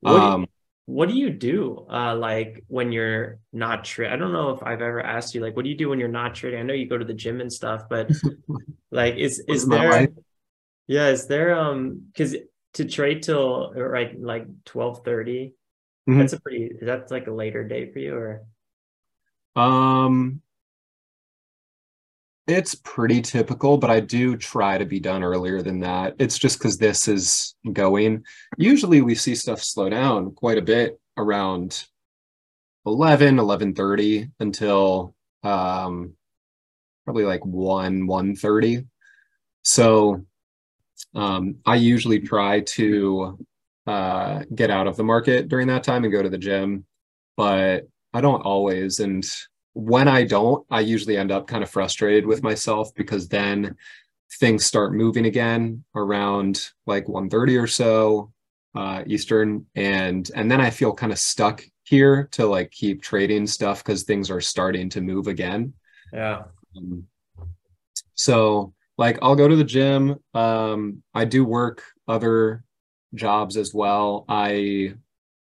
[0.00, 0.48] What, um, do, you,
[0.86, 4.12] what do you do uh, like when you're not trading?
[4.12, 6.08] I don't know if I've ever asked you like, what do you do when you're
[6.08, 6.60] not trading?
[6.60, 8.10] I know you go to the gym and stuff, but
[8.90, 10.08] like, is is there?
[10.86, 12.36] Yeah, is there um because
[12.74, 15.54] to trade till right like twelve thirty?
[16.08, 16.20] mm mm-hmm.
[16.20, 16.64] That's a pretty.
[16.64, 18.42] Is that's like a later day for you, or?
[19.56, 20.40] Um,
[22.48, 26.14] it's pretty typical, but I do try to be done earlier than that.
[26.18, 28.24] It's just because this is going.
[28.56, 31.84] Usually we see stuff slow down quite a bit around
[32.86, 36.14] 11, 11.30 until um,
[37.04, 38.86] probably like 1, 1.30.
[39.62, 40.24] So
[41.14, 43.38] um, I usually try to
[43.86, 46.86] uh, get out of the market during that time and go to the gym,
[47.36, 49.00] but I don't always.
[49.00, 49.26] And
[49.78, 53.76] when I don't, I usually end up kind of frustrated with myself because then
[54.40, 58.32] things start moving again around like 1.30 or so
[58.74, 59.66] uh, Eastern.
[59.76, 64.02] And and then I feel kind of stuck here to like keep trading stuff because
[64.02, 65.74] things are starting to move again.
[66.12, 66.42] Yeah.
[66.76, 67.06] Um,
[68.14, 70.16] so like I'll go to the gym.
[70.34, 72.64] Um, I do work other
[73.14, 74.24] jobs as well.
[74.28, 74.94] I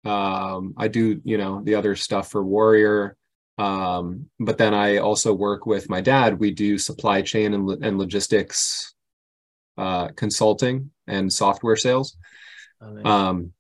[0.04, 3.18] um, I do, you know, the other stuff for Warrior.
[3.58, 6.40] Um, but then I also work with my dad.
[6.40, 8.94] We do supply chain and, and logistics
[9.78, 12.18] uh, consulting and software sales.
[12.82, 13.54] Oh, um,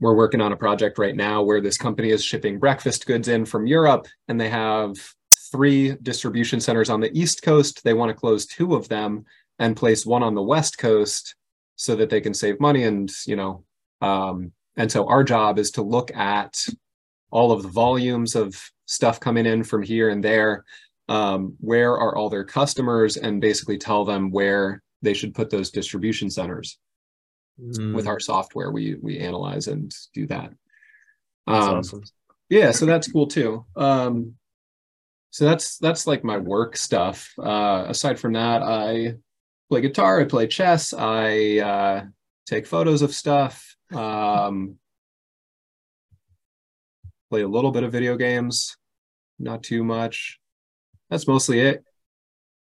[0.00, 3.44] we're working on a project right now where this company is shipping breakfast goods in
[3.44, 4.96] from Europe, and they have
[5.52, 7.84] three distribution centers on the East Coast.
[7.84, 9.24] They want to close two of them
[9.58, 11.34] and place one on the West Coast
[11.76, 12.84] so that they can save money.
[12.84, 13.64] And you know,
[14.00, 16.64] um, and so our job is to look at
[17.30, 20.64] all of the volumes of stuff coming in from here and there.
[21.08, 25.70] Um, where are all their customers and basically tell them where they should put those
[25.70, 26.78] distribution centers.
[27.60, 27.94] Mm.
[27.94, 30.50] With our software, we we analyze and do that.
[31.46, 32.02] Um, awesome.
[32.48, 33.64] Yeah, so that's cool too.
[33.76, 34.34] Um,
[35.30, 37.32] so that's that's like my work stuff.
[37.38, 39.14] Uh, aside from that, I
[39.68, 42.04] play guitar, I play chess, I uh,
[42.46, 43.76] take photos of stuff.
[43.92, 44.76] Um,
[47.30, 48.76] play a little bit of video games,
[49.40, 50.38] not too much.
[51.08, 51.84] That's mostly it.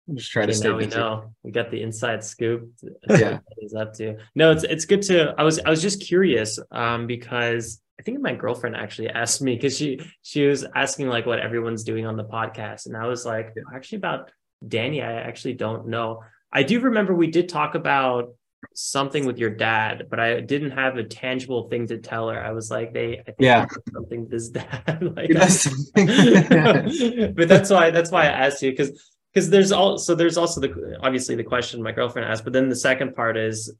[0.08, 0.68] I'm just trying okay, to stay.
[0.68, 2.70] Now we know we got the inside scoop.
[3.10, 4.18] Yeah, he's up to.
[4.34, 5.34] No, it's it's good to.
[5.36, 9.56] I was I was just curious um, because I think my girlfriend actually asked me
[9.56, 13.24] because she she was asking like what everyone's doing on the podcast, and I was
[13.26, 14.30] like, actually about
[14.66, 16.22] Danny, I actually don't know.
[16.52, 18.34] I do remember we did talk about
[18.74, 22.42] something with your dad, but I didn't have a tangible thing to tell her.
[22.42, 24.84] I was like, they, I think yeah, something with his dad.
[25.16, 25.30] like,
[27.34, 30.98] but that's why that's why I asked you because because there's also there's also the
[31.02, 33.74] obviously the question my girlfriend asked, but then the second part is,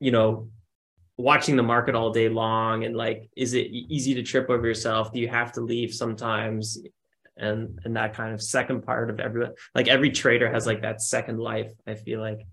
[0.00, 0.48] you know,
[1.16, 5.12] watching the market all day long and like, is it easy to trip over yourself?
[5.12, 6.78] Do you have to leave sometimes?
[7.36, 11.02] And and that kind of second part of everyone, like every trader has like that
[11.02, 11.72] second life.
[11.86, 12.46] I feel like.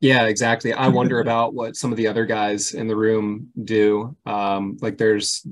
[0.00, 0.72] Yeah, exactly.
[0.72, 4.16] I wonder about what some of the other guys in the room do.
[4.26, 5.46] Um, like there's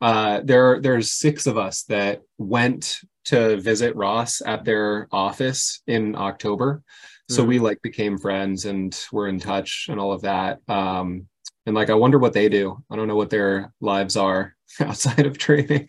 [0.00, 6.14] uh, there there's six of us that went to visit Ross at their office in
[6.14, 6.82] October.
[7.30, 7.48] So mm-hmm.
[7.48, 10.60] we like became friends and we're in touch and all of that.
[10.68, 11.26] Um,
[11.64, 12.82] and like I wonder what they do.
[12.90, 15.88] I don't know what their lives are outside of trading.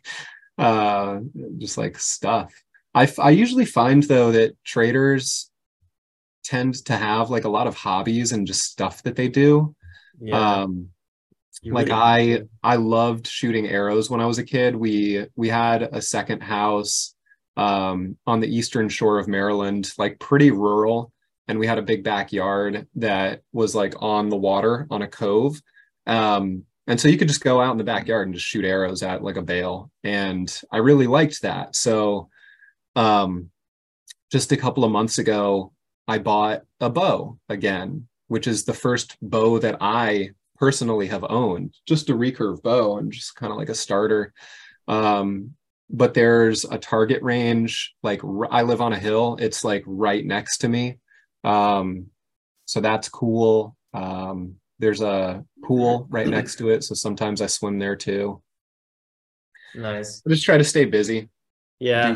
[0.57, 1.19] Uh,
[1.57, 2.53] just like stuff.
[2.93, 5.51] I I usually find though that traders
[6.45, 9.75] tend to have like a lot of hobbies and just stuff that they do.
[10.21, 10.61] Yeah.
[10.61, 10.89] Um,
[11.71, 14.75] like really- I I loved shooting arrows when I was a kid.
[14.75, 17.15] We we had a second house
[17.57, 21.11] um on the eastern shore of Maryland, like pretty rural,
[21.47, 25.61] and we had a big backyard that was like on the water on a cove.
[26.07, 29.01] Um and so you could just go out in the backyard and just shoot arrows
[29.01, 31.75] at like a bale and I really liked that.
[31.75, 32.29] So
[32.95, 33.49] um
[34.31, 35.73] just a couple of months ago
[36.07, 41.73] I bought a bow again, which is the first bow that I personally have owned
[41.85, 44.33] just a recurve bow and just kind of like a starter.
[44.87, 45.55] Um
[45.89, 50.57] but there's a target range like i live on a hill it's like right next
[50.59, 50.97] to me.
[51.43, 52.07] Um
[52.65, 53.75] so that's cool.
[53.93, 58.41] Um there's a pool right next to it so sometimes i swim there too.
[59.73, 60.21] Nice.
[60.25, 61.29] i just try to stay busy.
[61.79, 62.15] Yeah.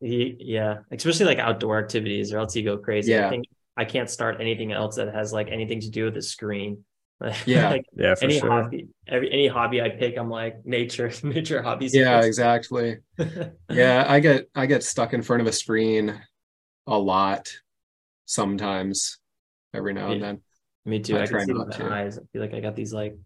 [0.00, 0.10] Do stuff.
[0.10, 3.16] He, yeah, especially like outdoor activities, or else you go crazy.
[3.16, 6.22] I think I can't start anything else that has like anything to do with the
[6.22, 6.84] screen.
[7.46, 7.70] Yeah.
[7.70, 8.50] like Yeah, for any sure.
[8.50, 11.94] hobby, every any hobby I pick, I'm like nature, nature hobbies.
[11.94, 12.98] yeah exactly
[13.70, 16.20] yeah i get i get stuck in front of a screen
[16.86, 17.48] a lot
[18.26, 19.18] sometimes
[19.74, 20.40] every now and then
[20.84, 21.16] Me too.
[21.16, 21.84] I I, try can see it not to.
[21.90, 22.18] eyes.
[22.18, 23.16] I feel like I got these like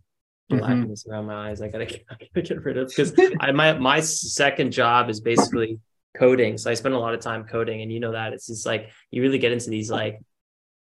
[0.50, 0.60] Mhm.
[0.60, 1.60] blackness around my eyes.
[1.60, 5.78] I gotta, I gotta get rid of because I my my second job is basically
[6.16, 6.58] coding.
[6.58, 8.90] So I spend a lot of time coding, and you know that it's just like
[9.10, 10.20] you really get into these like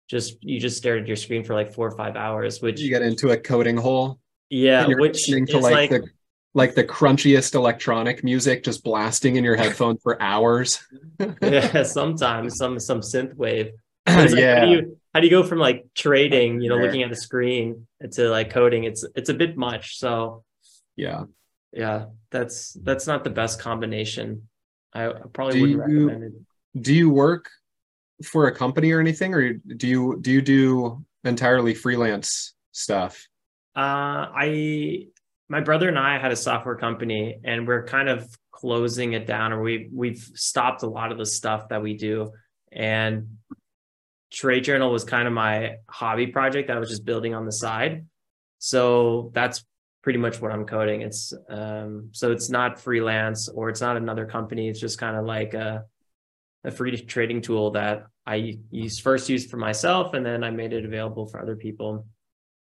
[0.08, 2.90] just you just stare at your screen for like four or five hours, which you
[2.90, 6.08] get into a coding hole yeah, which listening is to like, like, the
[6.54, 10.80] like the crunchiest electronic music just blasting in your headphones for hours
[11.42, 13.72] yeah, sometimes some some synth wave.
[14.08, 17.04] Like, how yeah do you how do you go from like trading, you know, looking
[17.04, 18.86] at the screen to like coding?
[18.86, 19.98] It's it's a bit much.
[19.98, 20.46] So
[20.96, 21.26] yeah
[21.74, 24.48] yeah, that's that's not the best combination.
[24.98, 26.24] I probably Do wouldn't you- recommend
[26.76, 26.82] it.
[26.82, 27.50] do you work
[28.24, 33.28] for a company or anything or do you do you do entirely freelance stuff
[33.76, 35.08] Uh, I
[35.50, 39.54] my brother and I had a software company, and we're kind of closing it down,
[39.54, 42.32] or we we've stopped a lot of the stuff that we do.
[42.72, 43.38] And
[44.32, 47.52] Trade Journal was kind of my hobby project that I was just building on the
[47.54, 48.06] side.
[48.58, 49.64] So that's
[50.08, 51.02] pretty much what I'm coding.
[51.02, 54.70] It's um, so it's not freelance or it's not another company.
[54.70, 55.84] It's just kind of like a
[56.64, 60.72] a free trading tool that I used first used for myself, and then I made
[60.72, 62.08] it available for other people.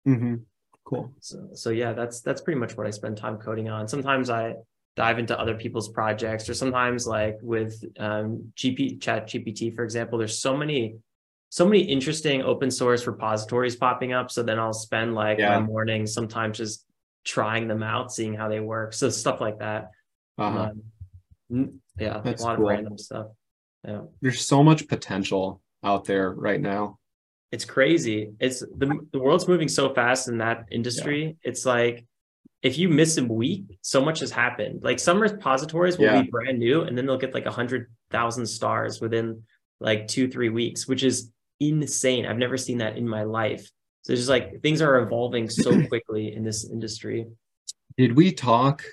[0.08, 0.34] mm-hmm.
[0.84, 3.86] cool So, so yeah, that's that's pretty much what I spend time coding on.
[3.86, 4.54] Sometimes I
[4.96, 10.18] dive into other people's projects, or sometimes like with um, GP Chat GPT, for example.
[10.18, 10.96] There's so many,
[11.50, 14.32] so many interesting open source repositories popping up.
[14.32, 15.60] So then I'll spend like Yeah.
[15.60, 16.85] my morning sometimes just
[17.26, 18.94] trying them out, seeing how they work.
[18.94, 19.90] So stuff like that.
[20.38, 20.70] uh-huh.
[21.52, 22.66] Um, yeah, That's a lot cool.
[22.66, 23.26] of random stuff.
[23.86, 24.02] Yeah.
[24.20, 26.98] there's so much potential out there right now
[27.52, 28.32] it's crazy.
[28.40, 31.36] It's the the world's moving so fast in that industry.
[31.44, 32.04] It's like
[32.60, 34.82] if you miss a week, so much has happened.
[34.82, 36.22] Like some repositories will Yeah.
[36.22, 39.44] be brand new, and then they'll get like a hundred thousand stars within
[39.80, 42.26] like two three weeks, which is insane.
[42.26, 43.70] I've never seen that in my life.
[44.06, 47.26] So it's just like things are evolving so quickly in this industry.
[47.98, 48.84] did we talk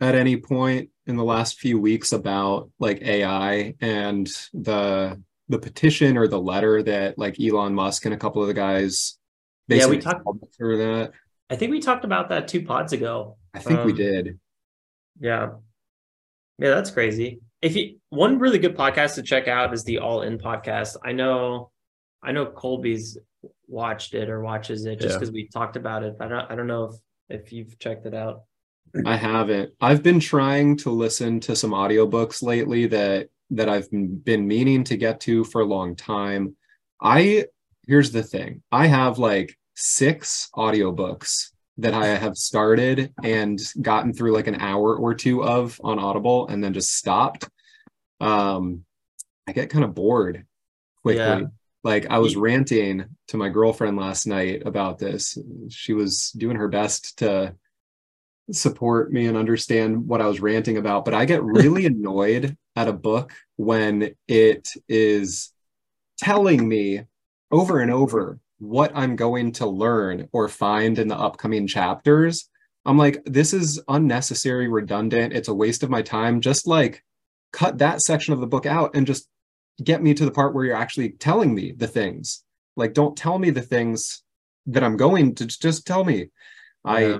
[0.00, 6.16] at any point in the last few weeks about like ai and the the petition
[6.16, 9.18] or the letter that like elon musk and a couple of the guys
[9.66, 11.10] Yeah, we basically talked- through that
[11.50, 13.38] I think we talked about that two pods ago.
[13.54, 14.38] i think we Um, did
[15.18, 15.50] Yeah.
[16.58, 17.40] Yeah, that's crazy.
[17.60, 20.96] If you one really good podcast to check out is the All In podcast.
[21.04, 21.70] I know
[22.22, 23.18] I know Colby's
[23.68, 25.18] watched it or watches it just Yeah.
[25.18, 26.16] because we talked about it.
[26.20, 26.94] I don't I don't know if
[27.28, 28.42] if you've checked it out.
[29.04, 29.72] I haven't.
[29.80, 34.96] I've been trying to listen to some audiobooks lately that that I've been meaning to
[34.96, 36.56] get to for a long time.
[37.00, 37.46] I
[37.86, 38.62] here's the thing.
[38.72, 44.96] I have like 6 audiobooks that I have started and gotten through like an hour
[44.96, 47.48] or two of on Audible and then just stopped.
[48.20, 48.84] Um
[49.46, 50.44] I get kind of bored
[51.02, 51.22] quickly.
[51.22, 51.42] Yeah.
[51.86, 55.38] Like I was ranting to my girlfriend last night about this.
[55.68, 57.54] She was doing her best to
[58.50, 62.88] support me and understand what I was ranting about, but I get really annoyed at
[62.88, 65.52] a book when it is
[66.18, 67.02] telling me
[67.52, 72.50] over and over what I'm going to learn or find in the upcoming chapters.
[72.84, 75.34] I'm like, this is unnecessary, redundant.
[75.34, 76.40] It's a waste of my time.
[76.40, 77.04] Just like
[77.52, 79.28] cut that section of the book out and just
[79.82, 82.42] get me to the part where you're actually telling me the things.
[82.76, 84.22] Like, don't tell me the things
[84.66, 86.30] that I'm going to just tell me.
[86.84, 87.18] I Yeah.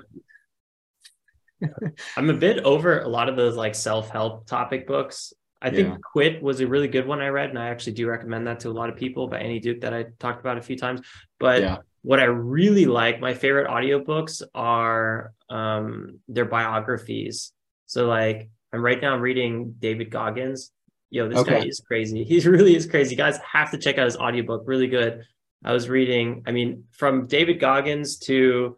[2.17, 5.33] I'm a bit over a lot of those like self-help topic books.
[5.63, 5.97] I think Yeah.
[6.13, 8.69] Quit was a really good one I read, and I actually do recommend that to
[8.69, 11.01] a lot of people by Annie Duke that I talked about a few times.
[11.41, 11.79] But Yeah.
[12.03, 17.53] what I really like, my favorite audiobooks are um their biographies.
[17.87, 20.73] So like I'm right now reading David Goggins.
[21.17, 22.25] Yo, this guy is crazy.
[22.31, 23.17] He really is crazy.
[23.17, 24.63] Guys have to check out his audiobook.
[24.67, 25.25] Really good.
[25.65, 28.77] I was reading, I mean, from David Goggins to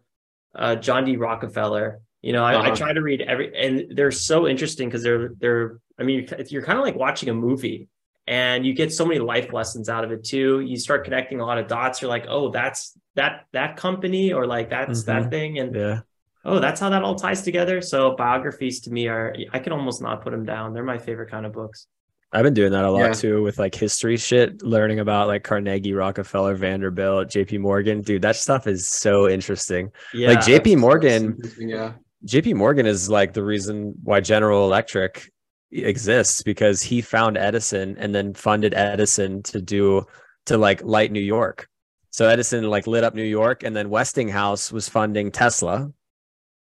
[0.55, 1.17] uh, John D.
[1.17, 2.01] Rockefeller.
[2.21, 2.75] You know, I, I Uh-huh.
[2.75, 5.79] try to read every, and they're so interesting because they're they're.
[5.99, 7.87] I mean, if you're kind of like watching a movie,
[8.27, 10.59] and you get so many life lessons out of it too.
[10.61, 12.01] You start connecting a lot of dots.
[12.01, 15.99] You're like, oh, that's that that company, or like that's that thing, and Yeah.
[16.45, 17.81] oh, that's how that all ties together.
[17.81, 20.73] So biographies to me are, I can almost not put them down.
[20.73, 21.87] They're my favorite kind of books.
[22.31, 23.13] I've been doing that a lot Yeah.
[23.13, 28.01] too with like history shit, learning about like Carnegie, Rockefeller, Vanderbilt, JP Morgan.
[28.01, 29.91] Dude, that stuff is so interesting.
[30.13, 31.93] Yeah, like JP Morgan, Yeah.
[32.25, 35.31] JP Morgan is like the reason why General Electric
[35.71, 40.05] exists because he found Edison and then funded Edison to do
[40.47, 41.67] to like light New York.
[42.11, 45.89] So Edison like lit up New York and then Westinghouse was funding Tesla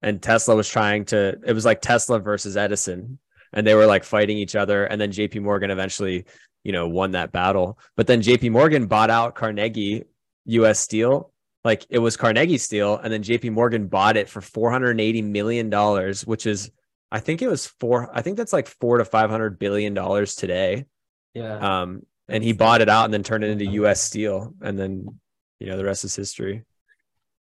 [0.02, 3.18] and Tesla was trying to it was like Tesla versus Edison
[3.52, 6.24] and they were like fighting each other and then JP Morgan eventually,
[6.64, 7.78] you know, won that battle.
[7.96, 10.04] But then JP Morgan bought out Carnegie
[10.46, 11.32] US Steel
[11.66, 16.24] like it was Carnegie Steel, and then JP Morgan bought it for 480 million dollars,
[16.24, 16.70] which is
[17.10, 20.36] I think it was four, I think that's like four to five hundred billion dollars
[20.36, 20.86] today.
[21.34, 21.80] yeah.
[21.80, 25.18] Um, and he bought it out and then turned it into US Steel, and then
[25.58, 26.62] you know the rest is history.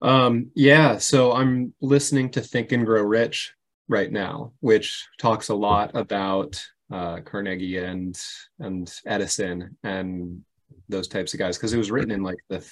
[0.00, 3.54] Um, yeah, so I'm listening to Think and Grow Rich
[3.88, 6.62] right now, which talks a lot about
[6.92, 8.18] uh, Carnegie and
[8.58, 10.42] and Edison and
[10.88, 12.64] those types of guys because it was written in like the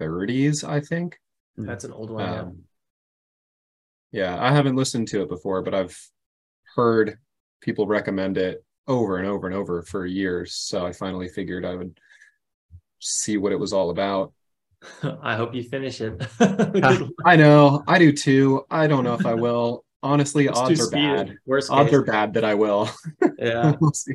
[0.00, 1.18] 30s, I think.
[1.56, 2.24] That's an old one.
[2.24, 2.40] yeah.
[2.40, 2.58] Um,
[4.12, 5.98] yeah, I haven't listened to it before, but I've
[6.76, 7.18] heard
[7.60, 10.54] people recommend it over and over and over for years.
[10.54, 11.98] So I finally figured I would
[13.00, 14.32] see what it was all about.
[15.22, 16.24] I hope you finish it.
[17.24, 18.64] I know, I do too.
[18.70, 19.84] I don't know if I will.
[20.04, 21.36] Honestly, It's odds too are bad.
[21.46, 21.98] Worst Odds case.
[21.98, 22.90] are bad that I will.
[23.38, 23.72] Yeah.
[23.80, 24.14] we'll see.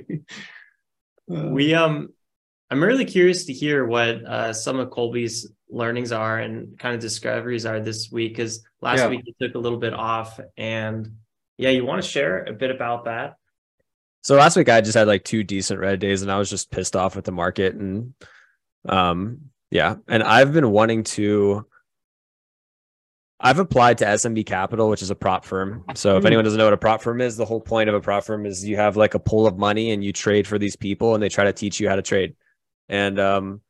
[1.31, 2.09] Uh, We um
[2.71, 7.01] I'm really curious to hear what uh some of Colby's learnings are and kind of
[7.01, 9.09] discoveries are this week because last Yeah.
[9.09, 11.15] week you took a little bit off and
[11.57, 13.35] yeah, you want to share a bit about that?
[14.21, 16.71] So last week I just had like two decent red days, and I was just
[16.71, 18.13] pissed off with the market, and
[18.87, 21.65] um, yeah, and I've been wanting to.
[23.41, 25.85] I've applied to SMB Capital, which is a prop firm.
[25.95, 26.27] So if Hmm.
[26.27, 28.45] anyone doesn't know what a prop firm is, the whole point of a prop firm
[28.45, 31.23] is you have like a pool of money and you trade for these people, and
[31.23, 32.35] they try to teach you how to trade.
[32.89, 33.61] And um,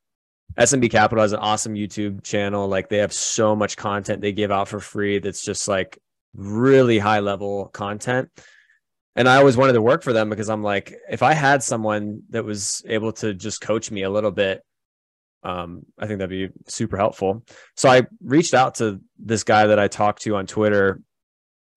[0.58, 2.66] SMB Capital has an awesome YouTube channel.
[2.66, 5.98] Like they have so much content they give out for free that's just like
[6.34, 8.28] really high level content.
[9.16, 12.22] And I always wanted to work for them because I'm like, if I had someone
[12.30, 14.62] that was able to just coach me a little bit,
[15.42, 17.44] um, I think that'd be super helpful.
[17.76, 21.00] So I reached out to this guy that I talked to on Twitter,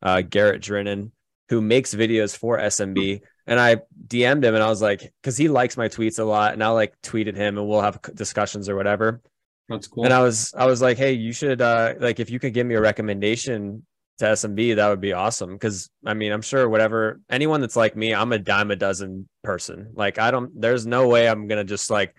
[0.03, 1.13] uh, Garrett Drinon,
[1.49, 3.21] who makes videos for SMB.
[3.47, 6.53] And I DM'd him and I was like, because he likes my tweets a lot,
[6.53, 9.21] and I like tweeted him and we'll have discussions or whatever.
[9.69, 10.05] That's cool.
[10.05, 12.67] And I was I was like, hey, you should uh like if you could give
[12.67, 13.85] me a recommendation
[14.19, 15.59] to SMB, that would be awesome.
[15.59, 19.29] Cause I mean, I'm sure whatever anyone that's like me, I'm a dime a dozen
[19.43, 19.91] person.
[19.95, 22.15] Like I don't there's no way I'm gonna just like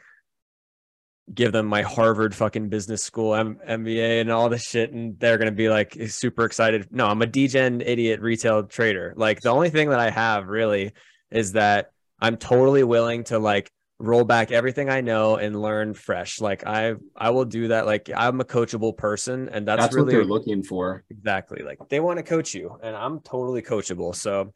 [1.34, 5.38] give them my Harvard fucking business school M- MBA and all this shit, and they're
[5.38, 6.88] gonna be like super excited.
[6.92, 9.14] No, I'm a degen idiot retail trader.
[9.16, 10.92] Like the only thing that I have really
[11.32, 16.42] is that I'm totally willing to like roll back everything I know and learn fresh.
[16.42, 17.86] Like I I will do that.
[17.86, 21.04] Like I'm a coachable person, and that's, That's, what they're looking for.
[21.10, 24.14] exactly like they want to coach you, and I'm totally coachable.
[24.16, 24.52] So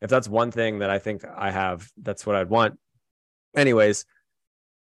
[0.00, 2.78] if that's one thing that I think I have, that's what I'd want.
[3.56, 4.04] Anyways,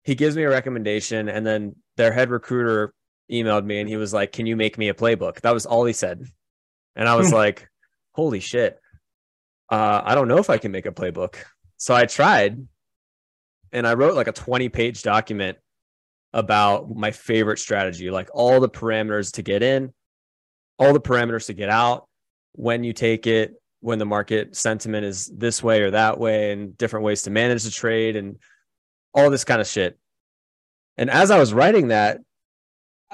[0.08, 2.94] he gives me a recommendation, and then their head recruiter
[3.30, 5.84] emailed me, and he was like, "Can you make me a playbook?" That was all
[5.84, 6.24] he said,
[6.96, 7.68] and I was like,
[8.14, 8.80] "Holy shit."
[9.70, 11.36] Uh, I don't know if I can make a playbook.
[11.76, 12.66] So I tried
[13.74, 15.58] and I wrote like a 20 page document
[16.32, 19.94] about my favorite strategy, like all the parameters to get in,
[20.80, 22.08] all the parameters to get out,
[22.54, 26.78] when you take it, when the market sentiment is this way or that way, and
[26.78, 28.38] different ways to manage the trade and
[29.18, 29.98] all this kind of shit.
[30.96, 32.20] And as I was writing that,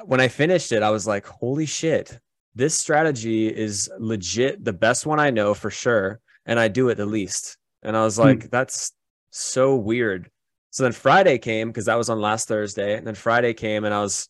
[0.04, 2.20] when I finished it, I was like, holy shit,
[2.56, 6.20] this strategy is legit the best one I know for sure.
[6.46, 7.58] And I do it the least.
[7.82, 8.24] And I was hmm.
[8.24, 8.92] like, that's
[9.30, 10.30] so weird.
[10.72, 12.98] So then Friday came because that was on last Thursday.
[12.98, 14.28] And then Friday came and I was,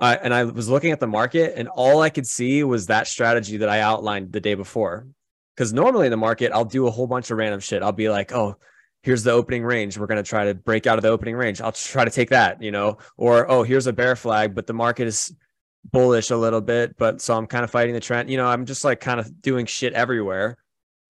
[0.00, 3.08] I and I was looking at the market and all I could see was that
[3.08, 5.06] strategy that I outlined the day before.
[5.54, 7.82] Because normally in the market, I'll do a whole bunch of random shit.
[7.82, 8.56] I'll be like, oh,
[9.02, 9.96] here's the opening range.
[9.96, 11.60] We're going to try to break out of the opening range.
[11.60, 14.72] I'll try to take that, you know, or, oh, here's a bear flag, but the
[14.72, 15.34] market is
[15.90, 16.96] bullish a little bit.
[16.96, 18.30] But so I'm kind of fighting the trend.
[18.30, 20.56] You know, I'm just like kind of doing shit everywhere.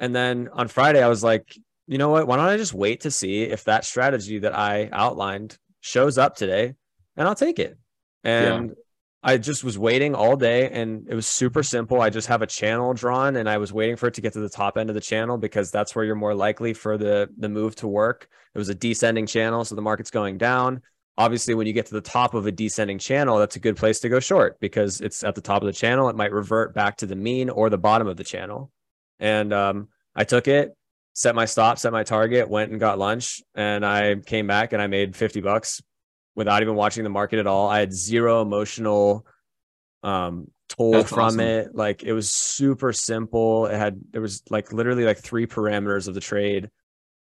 [0.00, 2.26] And then on Friday, I was like, you know what?
[2.26, 6.36] Why don't I just wait to see if that strategy that I outlined shows up
[6.36, 6.74] today
[7.16, 7.78] and I'll take it.
[8.22, 8.74] And yeah.
[9.22, 12.00] I just was waiting all day and it was super simple.
[12.00, 14.40] I just have a channel drawn and I was waiting for it to get to
[14.40, 17.48] the top end of the channel because that's where you're more likely for the the
[17.48, 18.28] move to work.
[18.54, 20.82] It was a descending channel so the market's going down.
[21.16, 23.98] Obviously when you get to the top of a descending channel, that's a good place
[24.00, 26.08] to go short because it's at the top of the channel.
[26.08, 28.70] It might revert back to the mean or the bottom of the channel.
[29.18, 30.76] And um, I took it,
[31.14, 34.80] set my stop, set my target, went and got lunch and I came back and
[34.80, 35.82] I made 50 bucks
[36.38, 37.68] without even watching the market at all.
[37.68, 39.26] I had zero emotional
[40.04, 41.40] um toll That's from awesome.
[41.40, 41.74] it.
[41.74, 43.66] Like it was super simple.
[43.66, 46.70] It had there was like literally like three parameters of the trade.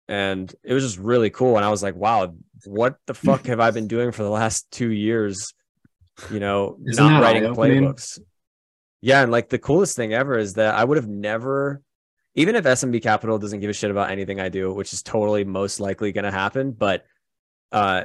[0.08, 1.56] And it was just really cool.
[1.56, 2.34] And I was like, wow,
[2.64, 5.52] what the fuck have I been doing for the last two years?
[6.30, 8.18] You know, Isn't not writing playbooks.
[9.02, 11.82] Yeah, and like the coolest thing ever is that I would have never
[12.34, 15.44] even if SMB Capital doesn't give a shit about anything I do, which is totally
[15.44, 17.04] most likely going to happen, but
[17.72, 18.04] uh,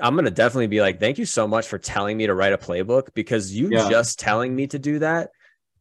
[0.00, 2.52] I'm going to definitely be like, thank you so much for telling me to write
[2.52, 3.88] a playbook because you yeah.
[3.88, 5.30] just telling me to do that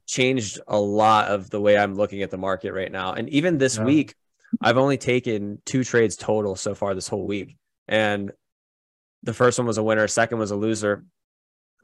[0.05, 3.14] changed a lot of the way I'm looking at the market right now.
[3.14, 3.86] And even this yeah.
[3.86, 4.16] week,
[4.61, 7.57] I've only taken two trades total so far this whole week.
[7.88, 8.32] And
[9.24, 11.05] the first one was a winner, second was a loser.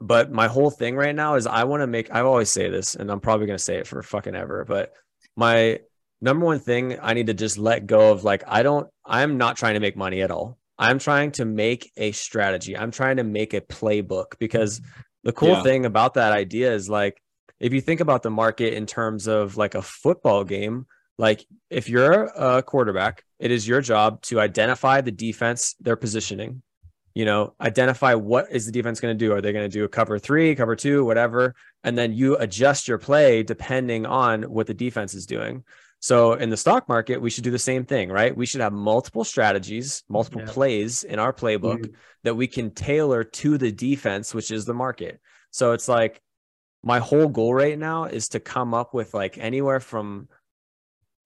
[0.00, 2.94] But my whole thing right now is I want to make, I always say this,
[2.94, 4.92] and I'm probably going to say it for fucking ever, but
[5.36, 5.80] my
[6.20, 9.56] number one thing I need to just let go of like, I don't, I'm not
[9.56, 10.58] trying to make money at all.
[10.80, 12.76] I'm trying to make a strategy.
[12.76, 14.80] I'm trying to make a playbook because
[15.24, 15.62] the cool yeah.
[15.62, 17.20] thing about that idea is like
[17.60, 20.86] if you think about the market in terms of like a football game,
[21.18, 26.62] like if you're a quarterback, it is your job to identify the defense, their positioning,
[27.14, 29.34] you know, identify what is the defense going to do.
[29.34, 31.54] Are they going to do a cover three, cover two, whatever?
[31.84, 35.64] And then you adjust your play depending on what the defense is doing.
[36.00, 38.34] So in the stock market, we should do the same thing, right?
[38.34, 40.50] We should have multiple strategies, multiple yeah.
[40.50, 41.94] plays in our playbook mm-hmm.
[42.24, 45.20] that we can tailor to the defense, which is the market.
[45.50, 46.22] So it's like
[46.82, 50.28] my whole goal right now is to come up with like anywhere from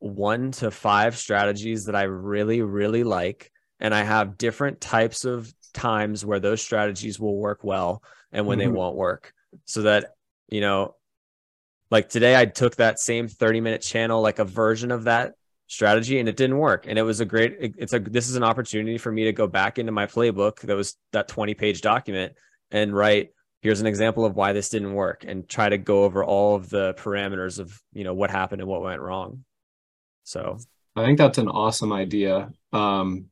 [0.00, 3.52] one to five strategies that I really, really like.
[3.78, 8.02] And I have different types of times where those strategies will work well
[8.32, 8.72] and when mm-hmm.
[8.72, 9.32] they won't work.
[9.66, 10.14] So that,
[10.48, 10.96] you know,
[11.94, 15.34] like today I took that same 30 minute channel, like a version of that
[15.68, 16.86] strategy and it didn't work.
[16.88, 19.46] And it was a great, it's a, this is an opportunity for me to go
[19.46, 22.32] back into my playbook that was that 20 page document
[22.72, 23.28] and write,
[23.62, 26.68] here's an example of why this didn't work and try to go over all of
[26.68, 29.44] the parameters of, you know, what happened and what went wrong.
[30.24, 30.58] So
[30.96, 32.50] I think that's an awesome idea.
[32.72, 33.26] Um,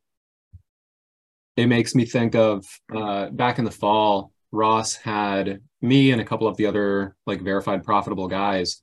[1.56, 6.24] it makes me think of uh, back in the fall, Ross had me and a
[6.24, 8.80] couple of the other like verified profitable guys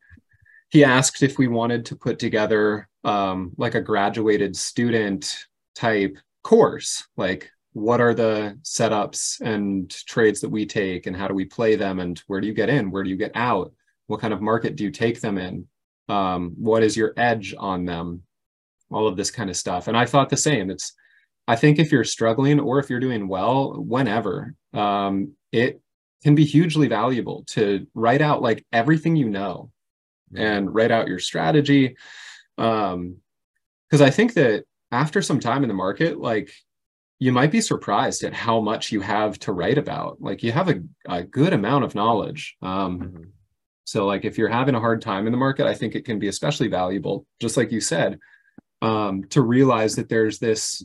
[0.69, 5.45] he asked if we wanted to put together um, like a graduated student
[5.75, 11.33] type course like what are the setups and trades that we take and how do
[11.33, 12.91] we play them and where do you get in?
[12.91, 13.71] Where do you get out?
[14.07, 15.67] What kind of market do you take them in?
[16.07, 18.23] Um, what is your edge on them?
[18.91, 19.87] All of this kind of stuff.
[19.87, 20.69] And i thought the same.
[20.69, 20.93] It's
[21.47, 25.81] i think if you're struggling or if you're doing well whenever um, it
[26.23, 29.71] can be hugely valuable to write out like everything you know
[30.35, 31.95] and write out your strategy.
[32.57, 33.17] Um
[33.89, 36.51] because i think that after some time in the market like
[37.19, 40.21] you might be surprised at how much you have to write about.
[40.21, 42.55] Like you have a, a good amount of knowledge.
[42.61, 43.23] Um mm-hmm.
[43.83, 46.19] so like if you're having a hard time in the market i think it can
[46.19, 48.19] be especially valuable just like you said
[48.81, 50.83] um to realize that there's this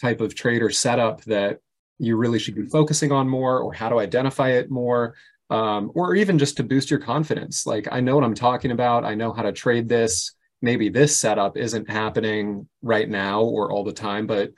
[0.00, 1.58] type of trader setup that
[1.98, 5.14] you really should be focusing on more or how to identify it more
[5.50, 7.66] um, or even just to boost your confidence.
[7.66, 9.04] Like i know what i'm talking about.
[9.04, 10.34] I know how to trade this.
[10.60, 14.52] Maybe this setup isn't happening right now or all the time but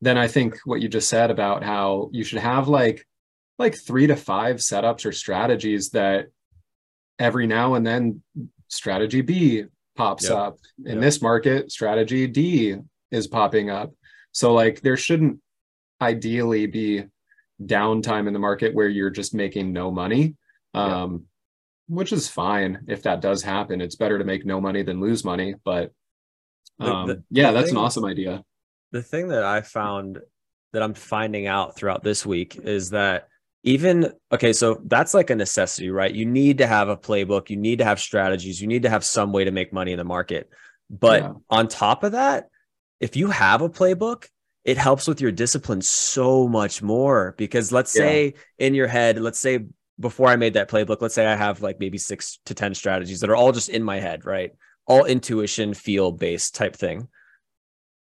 [0.00, 3.06] then i think what you just said about how you should have like
[3.58, 6.26] like three to five setups or strategies that
[7.20, 8.20] every now and then
[8.68, 9.64] strategy b
[9.96, 10.32] pops yep.
[10.32, 10.58] up.
[10.84, 11.00] In yep.
[11.00, 12.76] this market strategy d
[13.10, 13.92] is popping up.
[14.32, 15.40] So like there shouldn't
[16.04, 17.04] ideally be
[17.62, 20.36] downtime in the market where you're just making no money
[20.74, 21.96] um, yeah.
[21.96, 23.80] which is fine if that does happen.
[23.80, 25.92] It's better to make no money than lose money but
[26.80, 28.44] um, the, the, yeah the that's thing, an awesome idea.
[28.92, 30.20] The thing that i found
[30.72, 33.28] that i'm finding out throughout this week is that
[33.62, 36.14] even okay so that's like a necessity right?
[36.14, 37.48] You need to have a playbook.
[37.48, 38.60] You need to have strategies.
[38.60, 40.50] You need to have some way to make money in the market.
[40.90, 41.32] But yeah.
[41.48, 42.48] on top of that
[43.00, 44.28] if you have a playbook,
[44.64, 49.38] it helps with your discipline so much more because let's say in your head, let's
[49.38, 49.66] say
[50.00, 53.20] before I made that playbook, let's say I have like maybe six to 10 strategies
[53.20, 54.52] that are all just in my head, right?
[54.86, 57.08] All intuition, feel based type thing.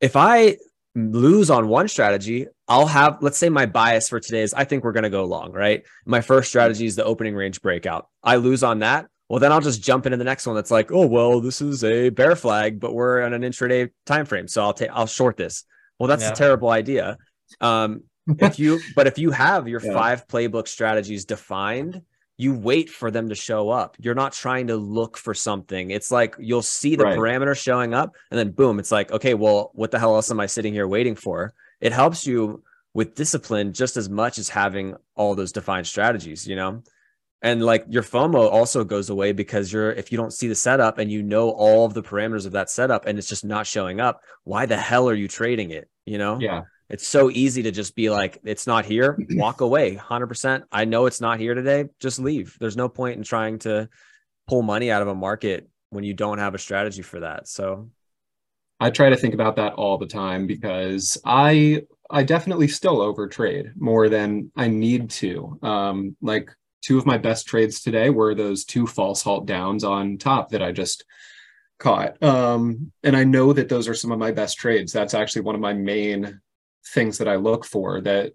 [0.00, 0.58] If I
[0.94, 4.84] lose on one strategy, I'll have, let's say my bias for today is I think
[4.84, 5.82] we're going to go long, right?
[6.06, 8.08] My first strategy is the opening range breakout.
[8.22, 9.06] I lose on that.
[9.28, 11.82] Well, then I'll just jump into the next one that's like, oh, well, this is
[11.82, 14.46] a bear flag, but we're on an intraday time frame.
[14.46, 15.64] So I'll take I'll short this.
[15.98, 16.32] Well, that's yeah.
[16.32, 17.18] a terrible idea.
[17.60, 19.92] Um, if you but if you have your yeah.
[19.92, 22.02] five playbook strategies defined,
[22.36, 23.96] you wait for them to show up.
[24.00, 25.90] You're not trying to look for something.
[25.90, 27.18] It's like you'll see the right.
[27.18, 30.40] parameter showing up and then boom, it's like, okay, well, what the hell else am
[30.40, 31.54] I sitting here waiting for?
[31.80, 36.56] It helps you with discipline just as much as having all those defined strategies, you
[36.56, 36.82] know?
[37.44, 40.96] And like your FOMO also goes away because you're if you don't see the setup
[40.96, 44.00] and you know all of the parameters of that setup and it's just not showing
[44.00, 45.90] up, why the hell are you trading it?
[46.06, 46.38] You know?
[46.40, 46.62] Yeah.
[46.88, 50.62] It's so easy to just be like, it's not here, walk away 100%.
[50.72, 52.56] I know it's not here today, just leave.
[52.60, 53.90] There's no point in trying to
[54.48, 57.46] pull money out of a market when you don't have a strategy for that.
[57.46, 57.90] So
[58.80, 63.72] I try to think about that all the time because I I definitely still overtrade
[63.76, 65.58] more than I need to.
[65.62, 66.50] Um, like
[66.84, 70.62] two of my best trades today were those two false halt downs on top that
[70.62, 71.04] I just
[71.78, 72.22] caught.
[72.22, 74.92] Um, and I know that those are some of my best trades.
[74.92, 76.40] That's actually one of my main
[76.88, 78.34] things that I look for that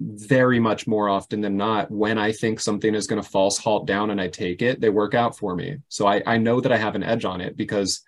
[0.00, 3.86] very much more often than not, when I think something is going to false halt
[3.86, 5.78] down and I take it, they work out for me.
[5.88, 8.02] So I, I know that I have an edge on it because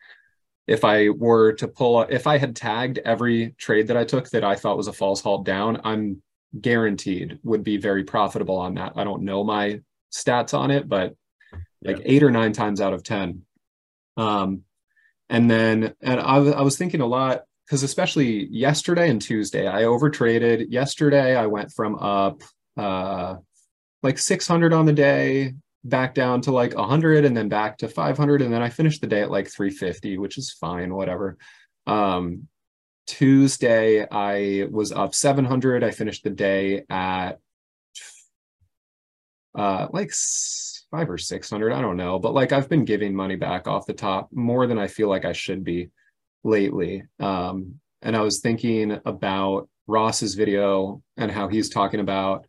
[0.67, 4.45] if I were to pull, if I had tagged every trade that I took that
[4.45, 6.23] I thought was a false halt down, I'm
[6.61, 8.93] guaranteed would be very profitable on that.
[8.97, 9.81] I don't know my
[10.13, 11.15] stats on it, but
[11.83, 12.05] like yeah.
[12.07, 13.43] eight or nine times out of 10.
[14.17, 14.63] Um,
[15.29, 19.83] and then, and I, I was thinking a lot because especially yesterday and Tuesday, I
[19.83, 20.67] overtraded.
[20.69, 22.43] Yesterday, I went from up
[22.77, 23.37] uh,
[24.03, 28.43] like 600 on the day, back down to like 100, and then back to 500,
[28.43, 31.39] and then I finished the day at like 350, which is fine, whatever.
[31.87, 32.49] Um,
[33.07, 35.85] Tuesday, I was up 700.
[35.85, 37.39] I finished the day at
[39.55, 40.13] uh, like
[40.91, 41.73] five or 600.
[41.73, 44.79] I don't know, but like I've been giving money back off the top more than
[44.79, 45.91] I feel like I should be
[46.45, 47.05] lately.
[47.21, 52.47] Um, and I was thinking about Ross's video and how he's talking about,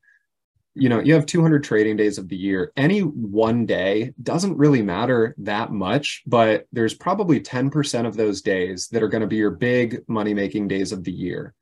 [0.76, 2.72] you know, you have 200 trading days of the year.
[2.76, 8.88] Any one day doesn't really matter that much, but there's probably 10% of those days
[8.90, 11.54] that are going to be your big money making days of the year.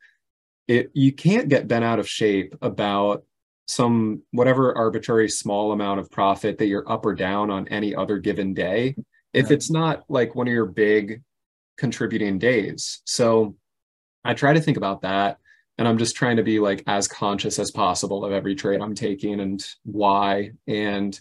[0.67, 3.23] It, you can't get bent out of shape about
[3.67, 8.17] some whatever arbitrary small amount of profit that you're up or down on any other
[8.17, 8.95] given day
[9.33, 11.21] if it's not like one of your big
[11.77, 13.01] contributing days.
[13.05, 13.55] So
[14.23, 15.37] I try to think about that.
[15.77, 18.95] And I'm just trying to be like as conscious as possible of every trade I'm
[18.95, 20.51] taking and why.
[20.67, 21.17] And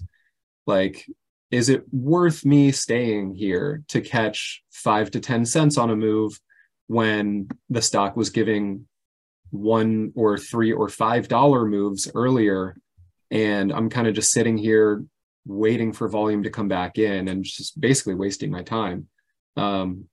[0.66, 1.06] like,
[1.50, 6.38] is it worth me staying here to catch five to 10 cents on a move
[6.86, 8.86] when the stock was giving
[9.50, 12.76] one or three or five dollar moves earlier?
[13.30, 15.04] And I'm kind of just sitting here
[15.46, 19.08] waiting for volume to come back in and just basically wasting my time.
[19.56, 20.06] Um,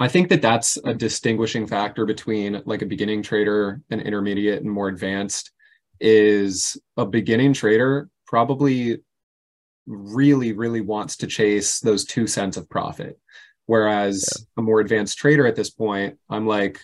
[0.00, 4.70] I think that that's a distinguishing factor between like a beginning trader and intermediate and
[4.70, 5.52] more advanced
[6.00, 8.98] is a beginning trader probably
[9.86, 13.18] really really wants to chase those 2 cents of profit.
[13.66, 14.44] Whereas yeah.
[14.58, 16.80] a more advanced trader at this point I'm like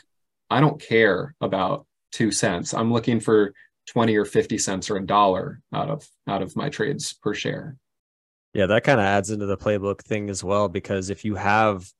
[0.48, 2.74] I don't care about 2 cents.
[2.74, 3.52] I'm looking for
[3.88, 7.76] 20 or 50 cents or a dollar out of out of my trades per share.
[8.54, 11.90] Yeah that kind of adds into the playbook thing as well because if you have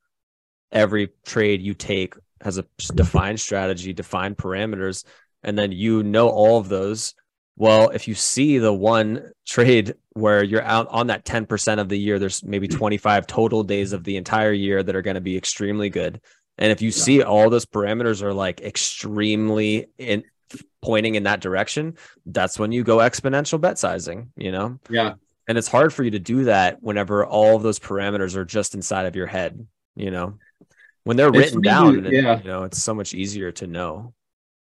[0.72, 2.64] every trade you take has a
[2.94, 5.04] defined strategy, defined parameters,
[5.42, 7.14] and then you know all of those.
[7.56, 11.98] Well, if you see the one trade where you're out on that 10% of the
[11.98, 12.76] year, there's maybe mm.
[12.76, 16.20] 25 total days of the entire year that are going to be extremely good.
[16.56, 20.24] And if you see all those parameters are like extremely in
[20.82, 21.96] pointing in that direction,
[22.26, 24.78] that's when you go exponential bet sizing, you know?
[24.88, 25.14] Yeah.
[25.48, 28.74] And it's hard for you to do that whenever all of those parameters are just
[28.74, 29.66] inside of your head,
[29.96, 30.38] you know?
[31.10, 32.38] When they're written down yeah.
[32.38, 34.14] you know it's so much easier to know.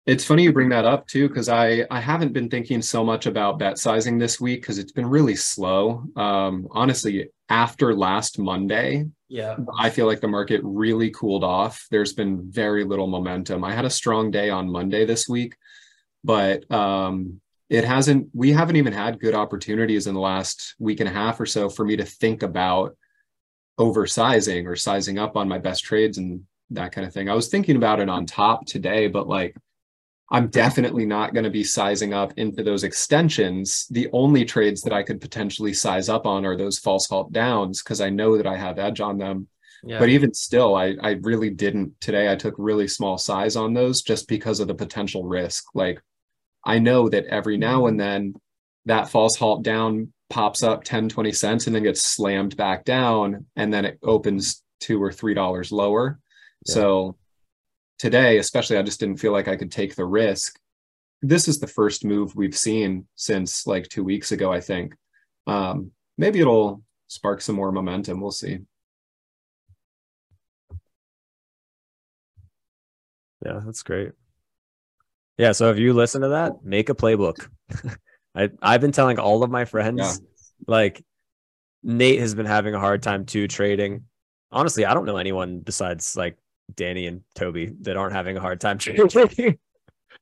[0.06, 3.26] It's funny you bring that up too because i i haven't been thinking so much
[3.26, 6.04] about bet sizing this week because it's been really slow.
[6.16, 9.58] Um honestly after last monday yeah.
[9.80, 11.88] I feel like the market really cooled off.
[11.90, 13.64] There's been very little momentum.
[13.64, 15.56] I had a strong day on monday this week
[16.24, 17.42] but um
[17.72, 21.40] it hasn't we haven't even had good opportunities in the last week and a half
[21.40, 22.96] or so for me to think about
[23.80, 27.30] oversizing or sizing up on my best trades and that kind of thing.
[27.30, 29.56] I was thinking about it on top today, but like
[30.32, 33.86] I'm definitely not going to be sizing up into those extensions.
[33.92, 37.84] The only trades that I could potentially size up on are those false halt downs
[37.84, 39.48] because I know that I have edge on them.
[39.84, 40.00] Yeah.
[40.00, 42.32] But even still, I, I really didn't today.
[42.32, 45.66] I took really small size on those just because of the potential risk.
[45.76, 46.02] Like
[46.66, 48.10] I know that every now and mm-hmm.
[48.10, 48.34] then
[48.86, 53.46] that false halt down pops up 10, 20 cents and then gets slammed back down
[53.56, 56.20] and then it opens two or three dollars lower.
[56.66, 56.74] Yeah.
[56.74, 57.18] So
[58.00, 60.60] today, especially, I just didn't feel like I could take the risk.
[61.22, 64.96] This is the first move we've seen since like two weeks ago, I think.
[65.48, 68.22] Um, maybe it'll spark some more momentum.
[68.22, 68.60] We'll see.
[73.46, 74.12] Yeah, that's great.
[75.38, 77.48] Yeah, so if you listen to that, make a playbook.
[78.36, 80.14] I I've been telling all of my friends yeah.
[80.68, 81.04] like
[81.84, 84.06] Nate has been having a hard time too trading.
[84.52, 86.38] Honestly, I don't know anyone besides like
[86.74, 89.08] Danny and Toby that aren't having a hard time trading.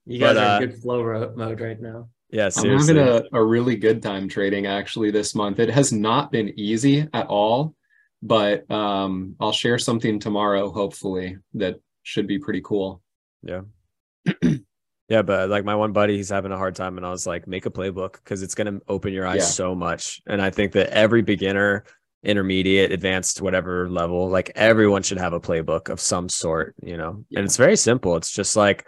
[0.06, 2.10] you guys but, are uh, in good flow mode right now.
[2.30, 3.00] Yeah, seriously.
[3.00, 5.60] I'm having a, a really good time trading actually this month.
[5.60, 7.76] It has not been easy at all,
[8.24, 13.04] but um, I'll share something tomorrow, hopefully, that should be pretty cool.
[13.44, 13.62] Yeah.
[15.14, 17.48] yeah, but like my one buddy, he's having a hard time, and I was like,
[17.48, 19.46] make a playbook because it's going to open your eyes yeah.
[19.46, 20.24] so much.
[20.26, 21.84] And I think that every beginner
[22.24, 27.24] intermediate, advanced, whatever level, like everyone should have a playbook of some sort, you know.
[27.30, 27.40] Yeah.
[27.40, 28.16] And it's very simple.
[28.16, 28.88] It's just like,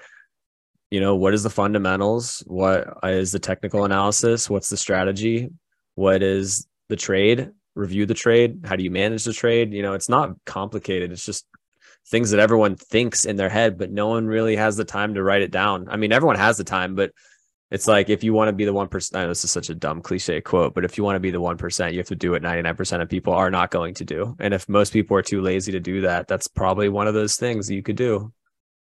[0.90, 2.42] you know, what is the fundamentals?
[2.48, 4.50] What is the technical analysis?
[4.50, 5.52] What's the strategy?
[5.94, 7.52] What is the trade?
[7.76, 8.62] Review the trade.
[8.66, 9.74] How do you manage the trade?
[9.74, 11.12] You know, it's not complicated.
[11.12, 11.46] It's just
[12.08, 15.24] things that everyone thinks in their head, but no one really has the time to
[15.24, 15.88] write it down.
[15.90, 17.12] I mean, everyone has the time, but
[17.72, 19.28] it's like if you want to be the one percent.
[19.28, 21.58] This is such a dumb cliche quote, but if you want to be the one
[21.58, 24.06] percent, you have to do what ninety nine percent of people are not going to
[24.06, 24.36] do.
[24.40, 27.38] And if most people are too lazy to do that, that's probably one of those
[27.38, 28.32] things you could do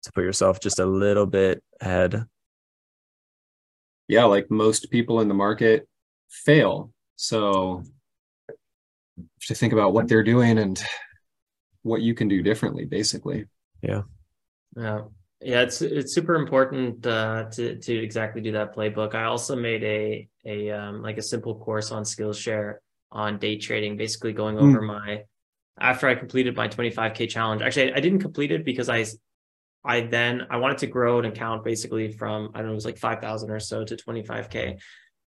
[0.03, 2.25] to put yourself just a little bit ahead.
[4.07, 5.87] Yeah, like most people in the market
[6.29, 6.91] fail.
[7.15, 7.83] So
[9.41, 10.81] to think about what they're doing and
[11.83, 13.45] what you can do differently, basically.
[13.81, 14.03] Yeah.
[14.75, 15.01] Yeah.
[15.41, 19.15] Yeah, it's it's super important uh, to to exactly do that playbook.
[19.15, 22.75] I also made a a um, like a simple course on Skillshare
[23.09, 24.63] on day trading, basically going mm.
[24.63, 25.23] over my
[25.79, 27.61] after I completed my 25k challenge.
[27.61, 29.05] Actually, I didn't complete it because I
[29.85, 32.85] I then I wanted to grow an account basically from I don't know it was
[32.85, 34.77] like 5,000 or so to 25k,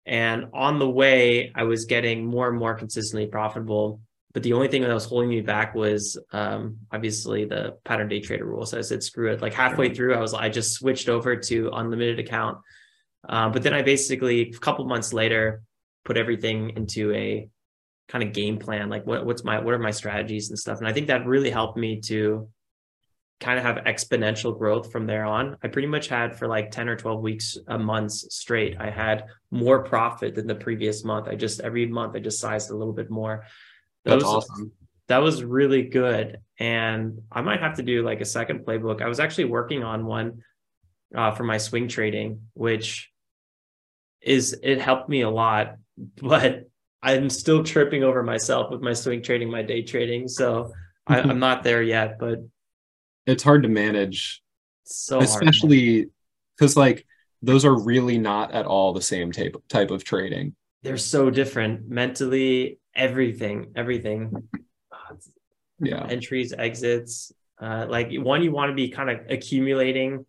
[0.06, 4.00] and on the way I was getting more and more consistently profitable
[4.32, 8.20] but the only thing that was holding me back was um, obviously the pattern day
[8.20, 8.64] trader rule.
[8.64, 9.42] So I said, screw it.
[9.42, 12.58] Like halfway through, I was I just switched over to unlimited account.
[13.28, 15.62] Uh, but then I basically a couple months later
[16.04, 17.48] put everything into a
[18.08, 18.88] kind of game plan.
[18.88, 20.78] Like what, what's my what are my strategies and stuff.
[20.78, 22.48] And I think that really helped me to
[23.40, 25.56] kind of have exponential growth from there on.
[25.62, 28.76] I pretty much had for like 10 or 12 weeks, a months straight.
[28.78, 31.26] I had more profit than the previous month.
[31.26, 33.44] I just every month I just sized a little bit more.
[34.04, 34.72] That's was, awesome.
[35.08, 36.38] That was really good.
[36.58, 39.02] And I might have to do like a second playbook.
[39.02, 40.42] I was actually working on one
[41.14, 43.10] uh, for my swing trading, which
[44.20, 45.76] is it helped me a lot,
[46.20, 46.68] but
[47.02, 50.28] I'm still tripping over myself with my swing trading, my day trading.
[50.28, 50.72] So
[51.06, 52.40] I, am not there yet, but
[53.26, 54.42] it's hard to manage.
[54.84, 56.08] So especially
[56.56, 57.06] because like
[57.42, 60.54] those are really not at all the same type type of trading.
[60.82, 64.48] They're so different mentally everything, everything.
[65.80, 66.06] Yeah.
[66.06, 67.32] Entries, exits.
[67.60, 70.24] Uh, like one, you want to be kind of accumulating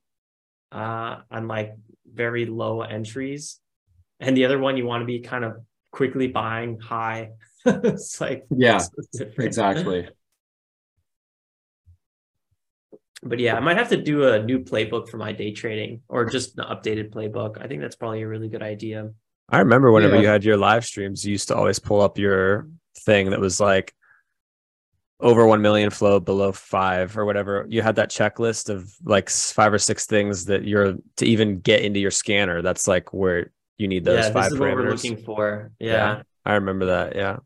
[0.72, 3.60] uh, on like very low entries,
[4.20, 5.58] and the other one, you want to be kind of
[5.92, 7.32] quickly buying high.
[7.66, 8.82] it's like yeah,
[9.38, 10.10] exactly.
[13.24, 16.26] But yeah, I might have to do a new playbook for my day trading or
[16.26, 17.62] just an updated playbook.
[17.62, 19.12] I think that's probably a really good idea.
[19.52, 20.22] I remember whenever yeah.
[20.22, 22.68] you had your live streams, you used to always pull up your
[23.00, 23.94] thing that was like
[25.20, 27.66] over 1 million flow below five or whatever.
[27.70, 31.82] You had that checklist of like five or six things that you're to even get
[31.82, 32.62] into your scanner.
[32.62, 34.76] That's like where you need those yeah, five parameters.
[34.76, 35.72] we're looking for.
[35.80, 35.92] Yeah.
[35.92, 36.22] yeah.
[36.46, 37.16] I remember that.
[37.16, 37.38] Yeah.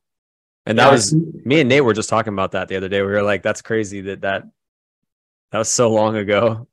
[0.66, 3.02] And that yeah, was me and Nate were just talking about that the other day.
[3.02, 4.44] We were like, that's crazy that that,
[5.52, 6.68] that was so long ago.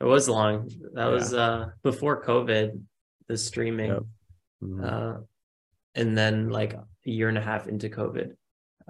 [0.00, 0.70] It was long.
[0.94, 2.80] That was uh before COVID,
[3.28, 3.90] the streaming.
[3.90, 4.02] Yep.
[4.62, 4.84] Mm-hmm.
[4.84, 5.20] Uh,
[5.94, 8.36] and then like a year and a half into COVID.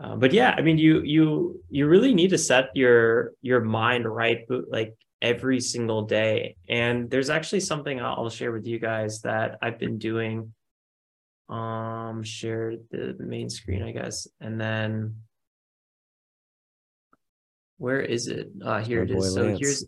[0.00, 4.06] Uh, but yeah, I mean, you you you really need to set your your mind
[4.08, 6.56] right, like every single day.
[6.68, 10.54] And there's actually something I'll share with you guys that I've been doing.
[11.48, 15.16] Um, share the main screen, I guess, and then
[17.76, 18.50] where is it?
[18.64, 19.16] Uh, here My it is.
[19.16, 19.58] boy So Lance.
[19.58, 19.84] here's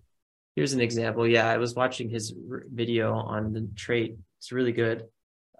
[0.57, 1.26] here's an example.
[1.26, 4.16] Yeah, I was watching his r- video on the trait.
[4.39, 5.05] It's really good.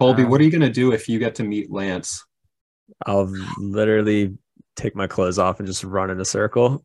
[0.03, 2.24] Colby, Um, what are you gonna do if you get to meet Lance?
[3.07, 4.36] I'll literally
[4.74, 6.84] take my clothes off and just run in a circle.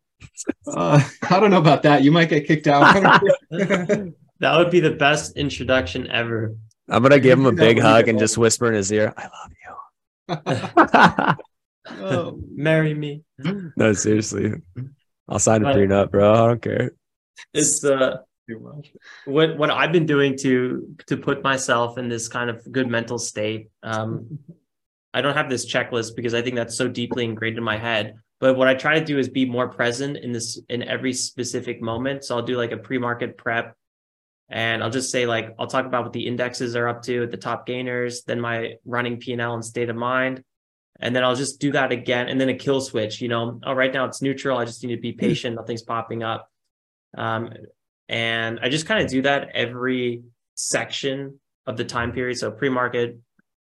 [0.68, 2.04] Uh, I don't know about that.
[2.04, 3.22] You might get kicked out.
[4.40, 6.56] That would be the best introduction ever.
[6.88, 9.30] I'm gonna give him a big hug and just whisper in his ear, "I
[10.38, 11.34] love you.
[12.06, 13.24] oh, Marry me.
[13.76, 14.54] no, seriously,
[15.28, 16.34] I'll sign a But- prenup, bro.
[16.34, 16.92] I don't care.
[17.52, 18.18] It's uh
[19.26, 23.18] what what I've been doing to to put myself in this kind of good mental
[23.18, 23.70] state.
[23.84, 24.40] Um,
[25.14, 28.16] I don't have this checklist because I think that's so deeply ingrained in my head.
[28.40, 31.82] But what I try to do is be more present in this in every specific
[31.82, 32.24] moment.
[32.24, 33.76] So I'll do like a pre-market prep,
[34.50, 37.38] and I'll just say like I'll talk about what the indexes are up to, the
[37.38, 40.44] top gainers, then my running P and L and state of mind,
[41.00, 43.22] and then I'll just do that again, and then a kill switch.
[43.22, 44.58] You know, oh right now it's neutral.
[44.58, 45.56] I just need to be patient.
[45.56, 46.48] Nothing's popping up.
[47.18, 47.52] Um,
[48.10, 50.24] and I just kind of do that every
[50.56, 52.38] section of the time period.
[52.38, 53.20] So pre-market,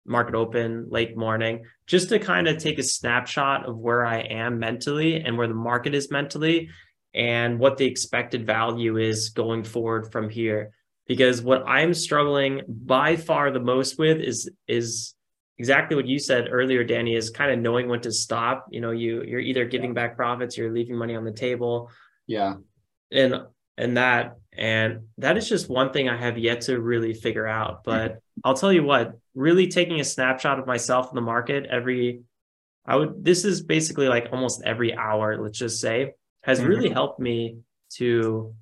[0.04, 4.58] market open, late morning, just to kind of take a snapshot of where I am
[4.58, 6.68] mentally and where the market is mentally
[7.14, 10.72] and what the expected value is going forward from here.
[11.06, 15.14] Because what I'm struggling by far the most with is is
[15.58, 18.66] exactly what you said earlier, Danny, is kind of knowing when to stop.
[18.70, 21.90] You know, you you're either giving back profits, you're leaving money on the table
[22.26, 22.54] Yeah.
[23.10, 23.34] and
[23.78, 27.82] and that and that is just one thing i have yet to really figure out
[27.84, 32.20] but i'll tell you what really taking a snapshot of myself in the market every
[32.84, 36.12] i would this is basically like almost every hour let's just say
[36.42, 36.68] has Mhm.
[36.68, 37.58] really helped me
[37.94, 38.54] to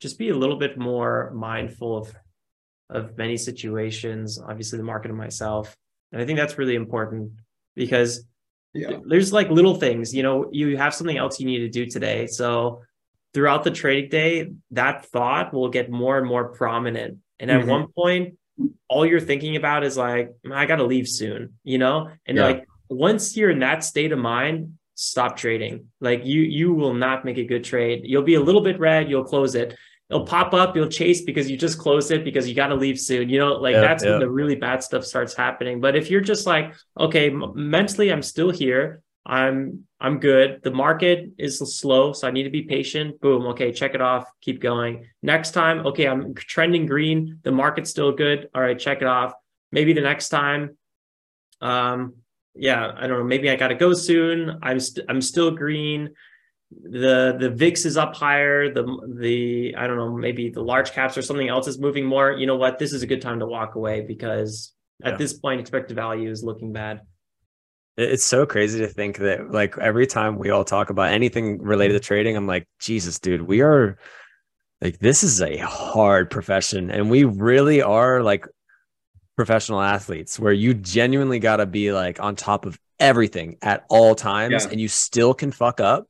[0.00, 2.14] just be a little bit more mindful of
[2.90, 5.76] of many situations obviously the market and myself
[6.12, 7.32] and i think that's really important
[7.76, 8.24] because
[8.74, 8.98] Yeah.
[9.06, 12.26] there's like little things you know you have something else you need to do today
[12.26, 12.82] so
[13.34, 17.18] throughout the trading day that thought will get more and more prominent.
[17.38, 17.68] And at Mhm.
[17.68, 18.34] one point
[18.88, 22.08] all you're thinking about is like i gotta leave soon you know?
[22.26, 22.44] And Yeah.
[22.44, 25.88] like once you're in that state of mind stop trading.
[26.00, 28.00] Like you you will not make a good trade.
[28.04, 29.76] You'll be a little bit red you'll close it.
[30.08, 32.98] It'll pop up you'll chase because you just closed it because you got to leave
[32.98, 33.52] soon you know?
[33.66, 34.12] Like Yeah, that's yeah.
[34.12, 35.80] when the really bad stuff starts happening.
[35.82, 41.30] But if you're just like okay mentally i'm still here i'm i'm good the market
[41.38, 45.04] is slow so i need to be patient boom okay check it off keep going
[45.22, 49.32] next time okay i'm trending green the market's still good all right check it off
[49.72, 50.76] maybe the next time
[51.60, 52.14] um
[52.54, 56.10] yeah i don't know maybe i gotta go soon i'm st- i'm still green
[56.82, 58.72] the the VIX is up higher.
[58.74, 58.82] The
[59.20, 62.32] the I don't know maybe the large caps or something else is moving more.
[62.32, 62.80] You know what?
[62.80, 65.10] This is a good time to walk away because Yeah.
[65.10, 67.02] at this point expected value is looking bad.
[67.96, 71.62] It- It's so crazy to think that like every time we all talk about anything
[71.62, 73.98] related to trading, I'm like, Jesus, dude, we are
[74.80, 78.46] like this is a hard profession and we really are like
[79.36, 84.14] professional athletes where you genuinely got to be like on top of everything at all
[84.14, 84.70] times Yeah.
[84.70, 86.08] and you still can fuck up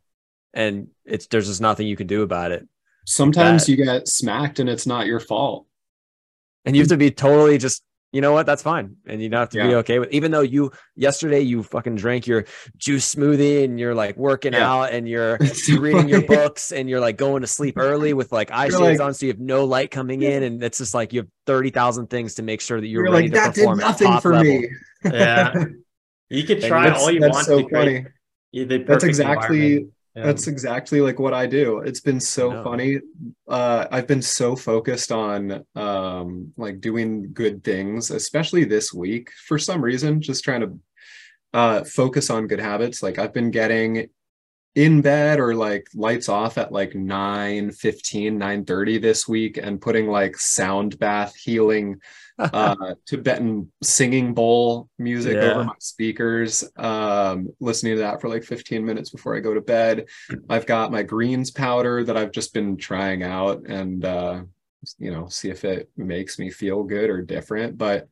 [0.55, 2.67] and it's there's just nothing you can do about it.
[3.07, 5.67] Sometimes That- you get smacked and it's not your fault.
[6.65, 7.83] And you have to be totally just
[8.13, 8.47] you know what?
[8.47, 8.97] That's fine.
[9.07, 12.27] And you don't have to be okay with even though you yesterday you fucking drank
[12.27, 12.45] your
[12.77, 14.73] juice smoothie and you're like working Yeah.
[14.73, 15.39] out and you're
[15.79, 19.01] reading your books and you're like going to sleep early with like eye shades like-
[19.01, 22.07] on so you have no light coming in and it's just like you have 30,000
[22.09, 24.33] things to make sure that you're, You're ready like to that perform at nothing for
[24.33, 24.45] level.
[24.61, 24.69] me.
[25.05, 25.65] Yeah.
[26.31, 28.05] You could try all you that's want so to create
[28.53, 28.65] funny.
[28.65, 29.89] the perfect That's exactly
[30.25, 31.81] That's exactly like what I do.
[31.81, 33.01] It's been so funny.
[33.47, 39.59] Uh, I've been so focused on um, like doing good things, especially this week for
[39.59, 40.79] some reason, just trying to
[41.53, 43.03] uh, focus on good habits.
[43.03, 44.09] Like I've been getting
[44.75, 49.81] in bed or like lights off at like 9 15 9 30 this week and
[49.81, 51.99] putting like sound bath healing
[52.39, 55.51] uh tibetan singing bowl music Yeah.
[55.53, 56.65] over my speakers.
[56.77, 60.07] Um listening to that for like 15 minutes before i go to bed.
[60.49, 64.43] I've got my greens powder that i've just been trying out and uh
[64.99, 67.79] you know see if it makes me feel good or different.
[67.79, 68.09] But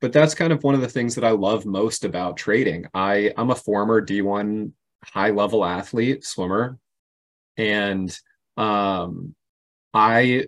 [0.00, 2.86] but that's kind of one of the things that i love most about trading.
[2.94, 4.72] I i'm a former d1
[5.04, 6.78] high level athlete swimmer.
[7.56, 8.16] And
[8.56, 9.34] um
[9.94, 10.46] i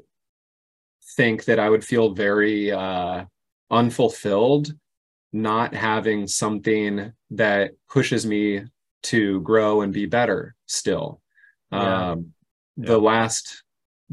[1.17, 3.25] think that i would feel very uh
[3.71, 4.73] unfulfilled
[5.33, 8.63] not having something that pushes me
[9.03, 11.21] to grow and be better still
[11.73, 12.11] Yeah.
[12.13, 12.33] um
[12.77, 13.63] the last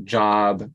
[0.04, 0.70] job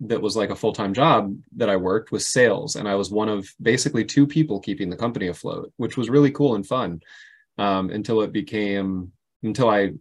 [0.00, 3.28] that was like a full-time job that I worked was sales and I was one
[3.28, 7.00] of basically two people keeping the company afloat which was really cool and fun
[7.58, 9.12] um, until it became
[9.42, 9.92] until I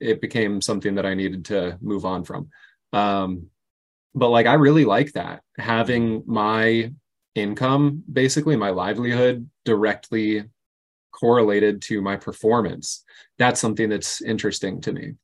[0.00, 2.48] it became something that I needed to move on from.
[2.92, 3.48] Um,
[4.14, 6.92] but like I really like that having my
[7.34, 10.44] income, basically my livelihood, directly
[11.12, 13.04] correlated to my performance.
[13.38, 15.14] That's something that's interesting to me.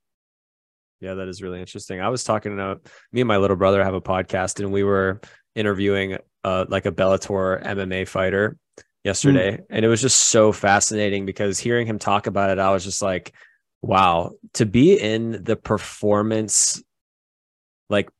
[1.01, 2.01] Yeah, that is really interesting.
[2.01, 2.80] I was talking to
[3.12, 5.20] me and my little brother have a podcast, and we were
[5.55, 8.57] interviewing uh, like a Bellator MMA fighter
[9.05, 9.64] yesterday, mm.
[9.70, 13.01] and it was just so fascinating because hearing him talk about it, I was just
[13.01, 13.32] like,
[13.80, 16.82] wow, to be in the performance
[17.91, 18.11] like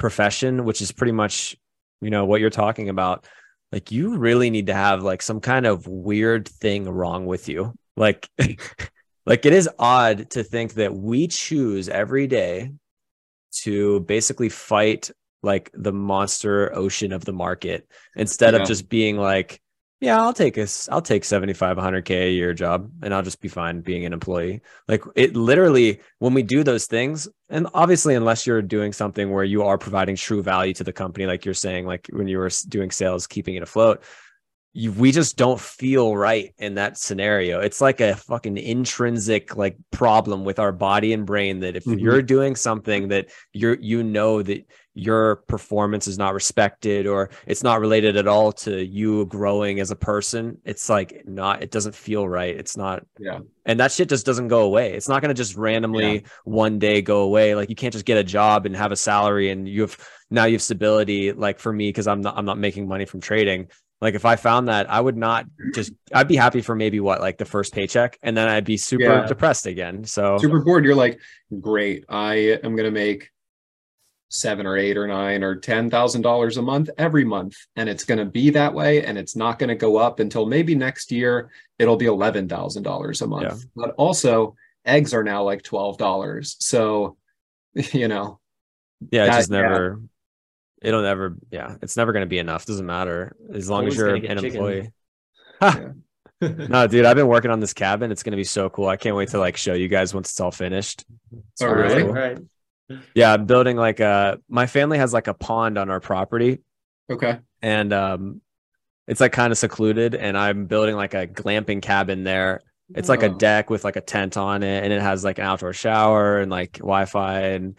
[0.00, 1.56] profession, which is pretty much
[2.00, 3.26] you know what you're talking about
[3.72, 7.74] like you really need to have like some kind of weird thing wrong with you
[7.96, 8.28] like
[9.26, 12.72] like it is odd to think that we choose every day
[13.52, 15.10] to basically fight
[15.42, 17.86] like the monster ocean of the market
[18.16, 18.60] instead yeah.
[18.60, 19.60] of just being like
[20.00, 20.88] yeah, I'll take us.
[20.90, 24.62] I'll take 75, 100K a year job and I'll just be fine being an employee.
[24.88, 29.44] Like it literally, when we do those things, and obviously, unless you're doing something where
[29.44, 32.50] you are providing true value to the company, like you're saying, like when you were
[32.68, 34.02] doing sales, keeping it afloat,
[34.72, 37.60] you, we just don't feel right in that scenario.
[37.60, 41.98] It's like a fucking intrinsic like problem with our body and brain that if mm-hmm.
[41.98, 47.62] you're doing something that you're, you know, that your performance is not respected or it's
[47.62, 51.94] not related at all to you growing as a person it's like not it doesn't
[51.94, 55.28] feel right it's not yeah and that shit just doesn't go away it's not going
[55.28, 56.20] to just randomly yeah.
[56.42, 59.50] one day go away like you can't just get a job and have a salary
[59.50, 59.96] and you have
[60.28, 63.20] now you have stability like for me because i'm not i'm not making money from
[63.20, 63.68] trading
[64.00, 67.20] like if i found that i would not just i'd be happy for maybe what
[67.20, 69.26] like the first paycheck and then i'd be super yeah.
[69.26, 71.20] depressed again so super bored you're like
[71.60, 73.30] great i am going to make
[74.30, 78.04] seven or eight or nine or ten thousand dollars a month every month and it's
[78.04, 81.10] going to be that way and it's not going to go up until maybe next
[81.10, 83.56] year it'll be eleven thousand dollars a month yeah.
[83.74, 87.16] but also eggs are now like twelve dollars so
[87.92, 88.38] you know
[89.10, 90.06] yeah that, just never yeah.
[90.80, 93.98] It'll never yeah it's never going to be enough doesn't matter as long Always as
[93.98, 94.92] you're an employee
[96.40, 98.96] no dude i've been working on this cabin it's going to be so cool i
[98.96, 102.02] can't wait to like show you guys once it's all finished it's oh, really?
[102.02, 102.12] Cool.
[102.12, 102.38] Right.
[103.14, 106.58] Yeah, I'm building like a my family has like a pond on our property.
[107.10, 107.38] Okay.
[107.62, 108.40] And um
[109.06, 112.60] it's like kind of secluded and I'm building like a glamping cabin there.
[112.94, 113.26] It's like oh.
[113.26, 116.38] a deck with like a tent on it and it has like an outdoor shower
[116.38, 117.76] and like Wi-Fi and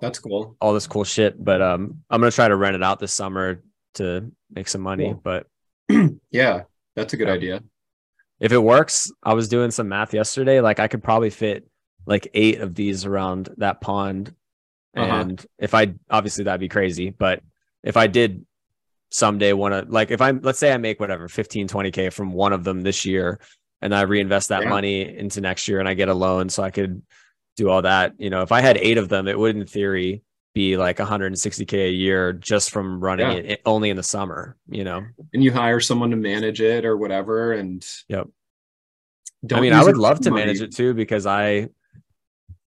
[0.00, 0.56] that's cool.
[0.60, 3.14] All this cool shit, but um I'm going to try to rent it out this
[3.14, 3.62] summer
[3.94, 5.20] to make some money, cool.
[5.22, 5.46] but
[6.30, 6.62] yeah,
[6.94, 7.62] that's a good idea.
[8.40, 11.66] If it works, I was doing some math yesterday, like I could probably fit
[12.06, 14.34] like eight of these around that pond.
[14.96, 15.20] Uh-huh.
[15.20, 17.42] And if I obviously that'd be crazy, but
[17.82, 18.44] if I did
[19.10, 22.52] someday want to like if I'm let's say I make whatever 15 20k from one
[22.52, 23.38] of them this year
[23.80, 24.68] and I reinvest that yeah.
[24.68, 27.02] money into next year and I get a loan so I could
[27.56, 30.22] do all that, you know, if I had 8 of them it would in theory
[30.54, 33.52] be like 160k a year just from running yeah.
[33.52, 35.04] it only in the summer, you know.
[35.34, 38.28] And you hire someone to manage it or whatever and Yep.
[39.52, 40.46] I mean, I would love to money.
[40.46, 41.68] manage it too because I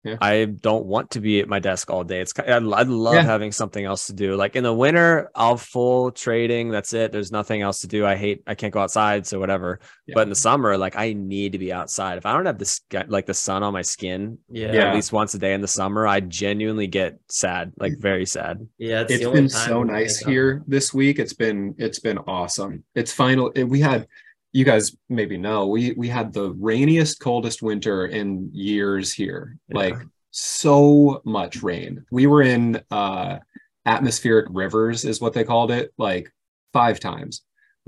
[0.03, 0.17] yeah.
[0.19, 2.19] I don't want to be at my desk all day.
[2.19, 3.21] It's I, I love yeah.
[3.21, 4.35] having something else to do.
[4.35, 6.69] Like in the winter, I'll full trading.
[6.69, 7.11] That's it.
[7.11, 8.05] There's nothing else to do.
[8.05, 8.43] I hate.
[8.45, 9.79] I can't go outside, so whatever.
[10.05, 10.15] Yeah.
[10.15, 12.17] But in the summer, like I need to be outside.
[12.17, 15.33] If I don't have this like the sun on my skin, yeah, at least once
[15.33, 18.67] a day in the summer, I genuinely get sad, like very sad.
[18.77, 21.19] Yeah, it's, it's been so nice here this week.
[21.19, 22.83] It's been it's been awesome.
[22.93, 23.51] It's final.
[23.55, 24.07] We had
[24.53, 29.57] you guys maybe know we we had the rainiest coldest winter in years here.
[29.67, 29.77] Yeah.
[29.77, 29.95] like
[30.31, 32.05] so much rain.
[32.11, 33.39] We were in uh
[33.85, 36.31] atmospheric rivers is what they called it like
[36.71, 37.41] five times.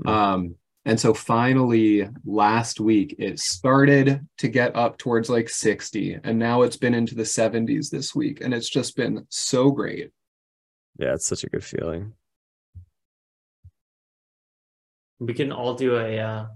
[0.04, 0.08] Mm-hmm.
[0.08, 0.54] um
[0.84, 6.62] and so finally last week it started to get up towards like 60 and now
[6.62, 10.10] it's been into the 70s this week and it's just been so great.
[10.98, 12.12] Yeah it's such a good feeling
[15.18, 16.46] we can all do a uh,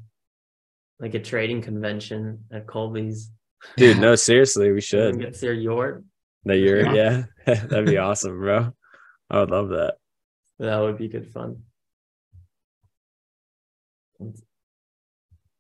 [0.98, 3.30] like a trading convention at Colby's.
[3.76, 5.18] Dude, no, seriously, we should.
[5.18, 6.04] Get their yort.
[6.44, 7.24] The yurt, yeah.
[7.46, 7.54] yeah.
[7.66, 8.72] That'd be awesome, bro.
[9.30, 9.94] I would love that.
[10.58, 11.62] That would be good fun.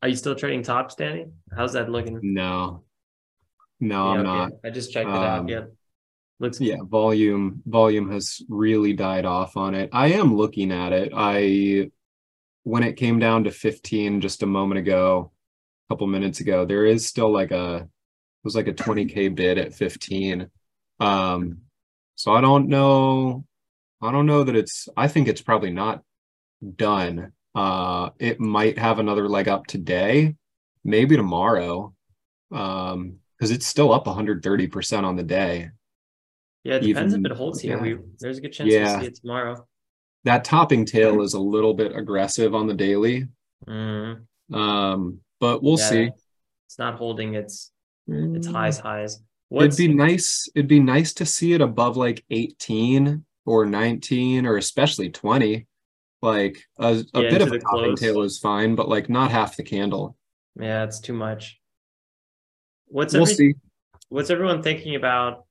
[0.02, 1.26] Are you still trading tops, Danny?
[1.54, 2.20] How's that looking?
[2.22, 2.84] No.
[3.80, 4.28] No, yeah, I'm okay.
[4.28, 4.52] not.
[4.64, 5.48] I just checked it um, out.
[5.48, 5.64] Yeah.
[6.38, 9.90] Looks yeah, volume volume has really died off on it.
[9.92, 11.12] I am looking at it.
[11.14, 11.90] I
[12.64, 15.32] when it came down to 15 just a moment ago,
[15.88, 19.58] a couple minutes ago, there is still like a it was like a 20k bid
[19.58, 20.48] at 15.
[21.00, 21.58] Um
[22.16, 23.44] so I don't know
[24.02, 26.02] I don't know that it's I think it's probably not
[26.76, 27.32] done.
[27.54, 30.36] Uh it might have another leg up today,
[30.84, 31.94] maybe tomorrow.
[32.52, 35.70] Um because it's still up 130% on the day.
[36.62, 37.76] Yeah, it depends Even- if it holds here.
[37.76, 37.82] yeah.
[37.82, 38.92] We there's a good chance Yeah.
[38.92, 39.66] we'll see it tomorrow.
[40.24, 43.26] That topping tail is a little bit aggressive on the daily.
[43.66, 46.10] Mm, Um, but we'll yeah, see.
[46.66, 47.72] It's not holding its
[48.34, 49.20] its Mm, highs highs.
[49.52, 50.48] It'd be nice.
[50.54, 55.66] It'd be nice to see it above like 18 or 19 or especially 20.
[56.22, 58.00] Like a, a Yeah, bit of a topping close.
[58.00, 60.16] tail is fine, but like not half the candle.
[60.58, 61.60] yeah, it's too much.
[62.86, 63.54] What's we'll every, see.
[64.10, 65.46] what's everyone thinking about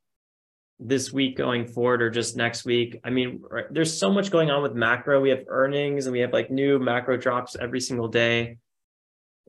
[0.80, 2.99] this week going forward or just next week?
[3.03, 5.19] I mean, there's so much going on with macro.
[5.19, 8.57] We have earnings and we have like new macro drops every single day.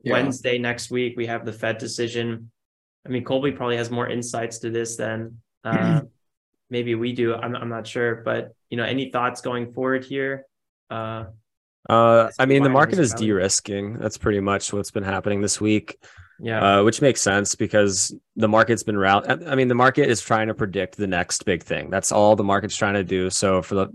[0.02, 0.14] Yeah.
[0.14, 2.50] Wednesday next week, we have the Fed decision.
[3.06, 6.02] I mean, Colby probably has more insights to this than uh,
[6.70, 7.34] maybe we do.
[7.34, 10.46] I'm, I'm not sure, but you know, any thoughts going forward here?
[10.90, 11.24] Uh,
[11.88, 13.98] Uh, I mean, the market is de-risking.
[13.98, 15.96] That's pretty much what's been happening this week,
[16.42, 19.30] yeah, uh, which makes sense because the market's been route.
[19.46, 21.90] I mean, the market is trying to predict the next big thing.
[21.90, 23.30] That's all the market's trying to do.
[23.30, 23.88] So for the,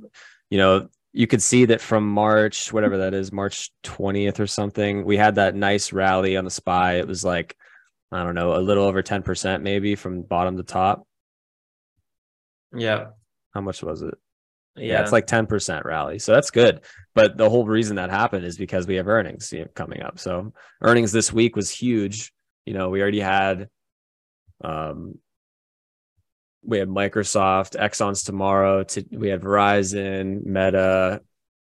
[0.49, 5.05] you know, you could see that from March, whatever that is, March 20th or something,
[5.05, 6.95] we had that nice rally on the SPY.
[6.95, 7.55] It was like,
[8.11, 11.07] I don't know, a little over 10% maybe from bottom to top.
[12.75, 13.07] yeah,
[13.53, 14.13] How much was it?
[14.75, 14.93] yeah.
[14.93, 16.19] yeah, it's like 10% rally.
[16.19, 16.81] So that's good.
[17.13, 20.19] But the whole reason that happened is because we have earnings coming up.
[20.19, 22.33] So earnings this week was huge.
[22.65, 23.69] You know, we already had
[24.63, 25.19] um
[26.63, 31.21] we had Microsoft, Exxon's tomorrow, to, we had Verizon, Meta,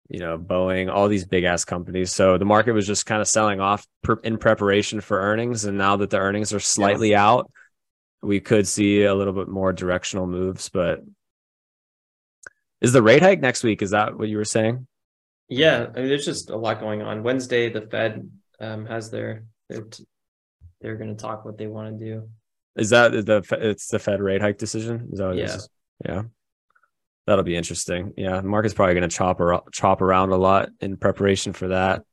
[0.09, 2.11] you know, Boeing, all these big ass companies.
[2.13, 5.77] So the market was just kind of selling off per, in preparation for earnings and
[5.77, 7.49] now that the earnings are slightly out,
[8.21, 11.01] we could see a little bit more directional moves, but
[12.81, 13.81] is the rate hike next week?
[13.81, 14.87] Is that what you were saying?
[15.47, 17.23] Yeah, I mean, there's just a lot going on.
[17.23, 18.29] Wednesday, the Fed
[18.59, 20.05] um, has their their t-
[20.81, 22.29] they're going to talk what they want to do.
[22.75, 25.09] Is that the it's the Fed rate hike decision?
[25.11, 25.57] Is that what Yeah.
[26.05, 26.23] Yeah.
[27.27, 28.13] That'll be interesting.
[28.17, 31.67] Yeah, the market's probably going to chop ar- chop around a lot in preparation for
[31.67, 32.03] that.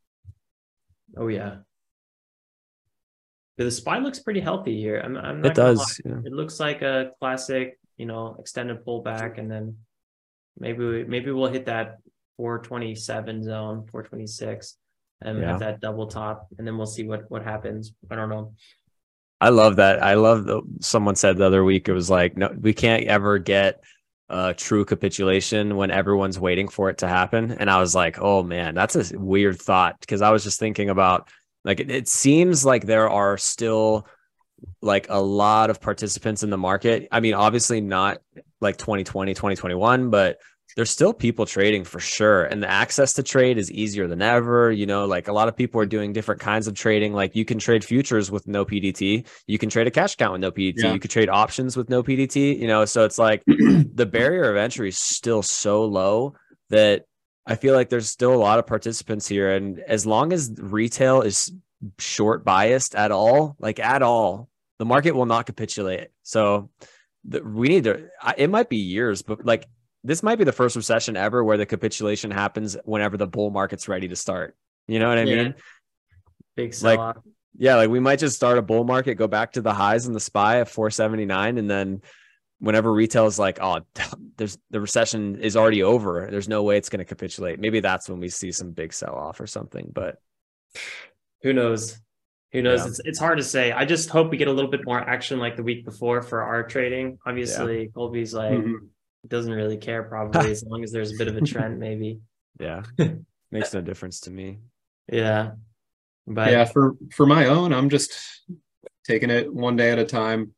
[1.16, 1.56] Oh yeah,
[3.56, 5.00] But the SPY looks pretty healthy here.
[5.02, 6.00] I'm, I'm not It does.
[6.04, 6.18] Yeah.
[6.24, 9.78] It looks like a classic, you know, extended pullback, and then
[10.58, 11.98] maybe we, maybe we'll hit that
[12.36, 14.76] 427 zone, 426,
[15.22, 15.50] and Yeah.
[15.52, 17.92] have that double top, and then we'll see what what happens.
[18.10, 18.54] I don't know.
[19.40, 20.02] I love that.
[20.02, 23.38] I love the someone said the other week it was like no we can't ever
[23.38, 23.80] get
[24.30, 28.42] a true capitulation when everyone's waiting for it to happen and I was like, "Oh
[28.42, 31.28] man, that's a weird thought" because I was just thinking about
[31.64, 34.06] like it, it seems like there are still
[34.82, 37.06] like a lot of participants in the market.
[37.12, 38.18] I mean, obviously not
[38.60, 40.38] like 2020, 2021, but
[40.76, 42.44] there's still people trading for sure.
[42.44, 44.70] And the access to trade is easier than ever.
[44.70, 47.12] You know, like a lot of people are doing different kinds of trading.
[47.12, 49.26] Like you can trade futures with no PDT.
[49.46, 50.74] You can trade a cash account with no PDT.
[50.76, 50.92] Yeah.
[50.92, 54.56] You could trade options with no PDT, you know, so it's like the barrier of
[54.56, 56.34] entry is still so low
[56.70, 57.04] that
[57.46, 59.50] I feel like there's still a lot of participants here.
[59.52, 61.50] And as long as retail is
[61.98, 64.48] short biased at all, like at all,
[64.78, 66.08] the market will not capitulate.
[66.22, 66.70] So
[67.24, 69.66] the, we need to, I- it might be years, but like
[70.04, 73.88] this might be the first recession ever where the capitulation happens whenever the bull market's
[73.88, 74.56] ready to start.
[74.86, 75.42] You know what I Yeah.
[75.42, 75.54] mean?
[76.56, 77.16] Big sell Like, off.
[77.56, 80.12] Yeah, like we might just start a bull market, go back to the highs in
[80.12, 82.02] the SPY at 479, and then
[82.60, 83.80] whenever retail is like, oh,
[84.36, 86.28] there's the recession is already over.
[86.30, 87.58] There's no way it's going to capitulate.
[87.58, 89.90] Maybe that's when we see some big sell off or something.
[89.92, 90.20] But
[91.42, 91.98] Who knows?
[92.52, 92.80] Who knows?
[92.80, 92.86] Yeah.
[92.88, 93.72] It's it's hard to say.
[93.72, 96.42] I just hope we get a little bit more action like the week before for
[96.42, 97.18] our trading.
[97.26, 98.88] Obviously, Colby's like Mhm.
[99.28, 102.20] Doesn't really care probably as long as there's a bit of a trend, maybe.
[102.60, 102.82] yeah,
[103.50, 104.58] makes no difference to me.
[105.10, 105.52] Yeah.
[106.26, 108.18] But yeah, for for my own, I'm just
[109.04, 110.54] taking it one day at a time.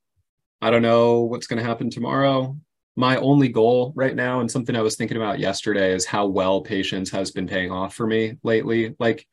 [0.61, 2.57] I don't know what's going to happen tomorrow.
[2.97, 6.61] My only goal right now, and something I was thinking about yesterday, is how well
[6.61, 8.97] patience has been paying off for me lately.
[8.99, 9.27] Like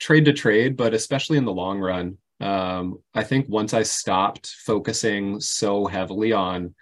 [0.00, 2.18] trade to trade, but especially in the long run.
[2.40, 6.74] Um, I think once I stopped focusing so heavily on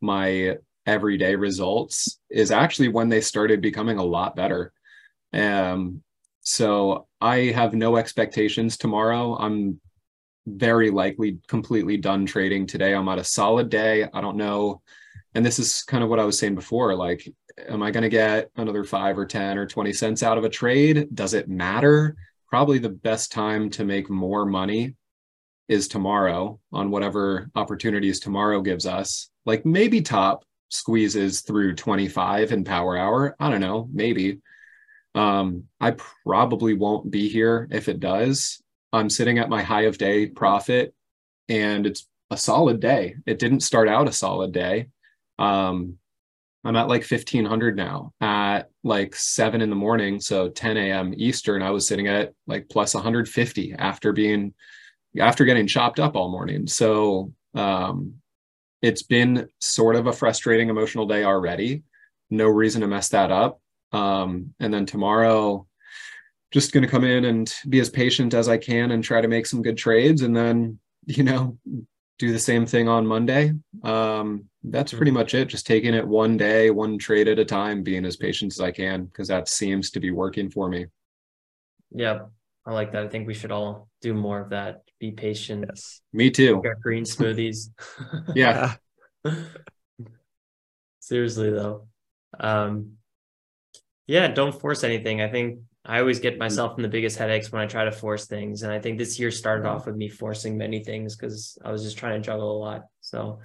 [0.00, 0.56] my
[0.86, 4.72] everyday results, is actually when they started becoming a lot better.
[5.32, 6.02] Um,
[6.40, 9.36] so I have no expectations tomorrow.
[9.38, 9.80] I'm
[10.46, 12.94] very likely completely done trading today.
[12.94, 14.08] I'm at a solid day.
[14.12, 14.82] I don't know.
[15.34, 16.94] And this is kind of what I was saying before.
[16.94, 17.26] Like,
[17.68, 20.48] am I going to get another five or 10 or 20 cents out of a
[20.48, 21.08] trade?
[21.14, 22.16] Does it matter?
[22.48, 24.96] Probably the best time to make more money
[25.68, 29.30] is tomorrow on whatever opportunities tomorrow gives us.
[29.46, 33.36] Like maybe top squeezes through 25 in power hour.
[33.38, 34.40] I don't know, maybe.
[35.14, 35.94] Um, I
[36.24, 38.62] probably won't be here if it does.
[38.92, 40.94] I'm sitting at my high of day profit
[41.48, 43.16] and it's a solid day.
[43.26, 44.88] It didn't start out a solid day.
[45.38, 45.98] Um,
[46.64, 50.20] I'm at like 1500 now at like seven in the morning.
[50.20, 51.12] So 10 a.m.
[51.16, 54.54] Eastern, I was sitting at like plus 150 after being,
[55.18, 56.66] after getting chopped up all morning.
[56.66, 58.21] So um,
[58.82, 61.84] it's been sort of a frustrating emotional day already.
[62.30, 63.60] No reason to mess that up.
[63.92, 65.66] Um, and then tomorrow,
[66.50, 69.28] just going to come in and be as patient as I can and try to
[69.28, 70.22] make some good trades.
[70.22, 71.58] And then, you know,
[72.18, 73.52] do the same thing on Monday.
[73.82, 75.46] Um, that's pretty much it.
[75.46, 78.70] Just taking it one day, one trade at a time, being as patient as I
[78.70, 80.86] can, because that seems to be working for me.
[81.90, 82.26] Yeah,
[82.64, 83.02] I like that.
[83.02, 84.82] I think we should all do more of that.
[85.00, 85.64] Be patient.
[85.68, 86.00] Yes.
[86.12, 86.62] Me too.
[86.80, 87.70] green smoothies.
[88.34, 88.74] yeah.
[91.00, 91.88] Seriously though.
[92.38, 92.92] Um
[94.06, 95.20] yeah, don't force anything.
[95.20, 98.26] I think I always get myself in the biggest headaches when I try to force
[98.26, 98.62] things.
[98.62, 101.82] And I think this year started off with me forcing many things because I was
[101.82, 102.82] just trying to juggle a lot.
[103.00, 103.40] So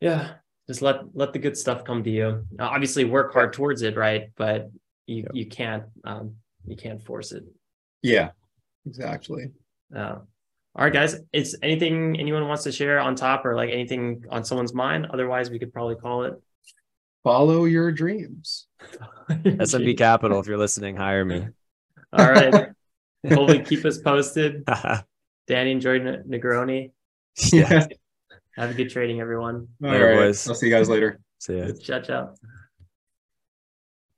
[0.00, 0.34] yeah,
[0.68, 2.46] just let let the good stuff come to you.
[2.52, 4.30] Now, obviously work hard towards it, right?
[4.36, 4.70] But
[5.06, 7.44] you you can't um you can't force it.
[8.02, 8.30] Yeah,
[8.86, 9.52] exactly.
[9.94, 10.16] Uh,
[10.74, 11.16] all right, guys.
[11.32, 15.08] Is anything anyone wants to share on top or like anything on someone's mind?
[15.12, 16.34] Otherwise, we could probably call it.
[17.24, 18.66] Follow your dreams.
[19.30, 21.48] SMB Capital, if you're listening, hire me.
[22.12, 22.68] All right.
[23.28, 24.64] Hopefully, keep us posted.
[25.48, 26.92] Danny enjoyed Negroni.
[27.52, 27.86] Yeah.
[28.56, 29.68] Have a good trading, everyone.
[29.82, 30.16] All Later, right.
[30.16, 30.48] boys.
[30.48, 31.20] I'll see you guys later.
[31.38, 31.68] See ya.
[31.80, 32.34] Ciao, ciao.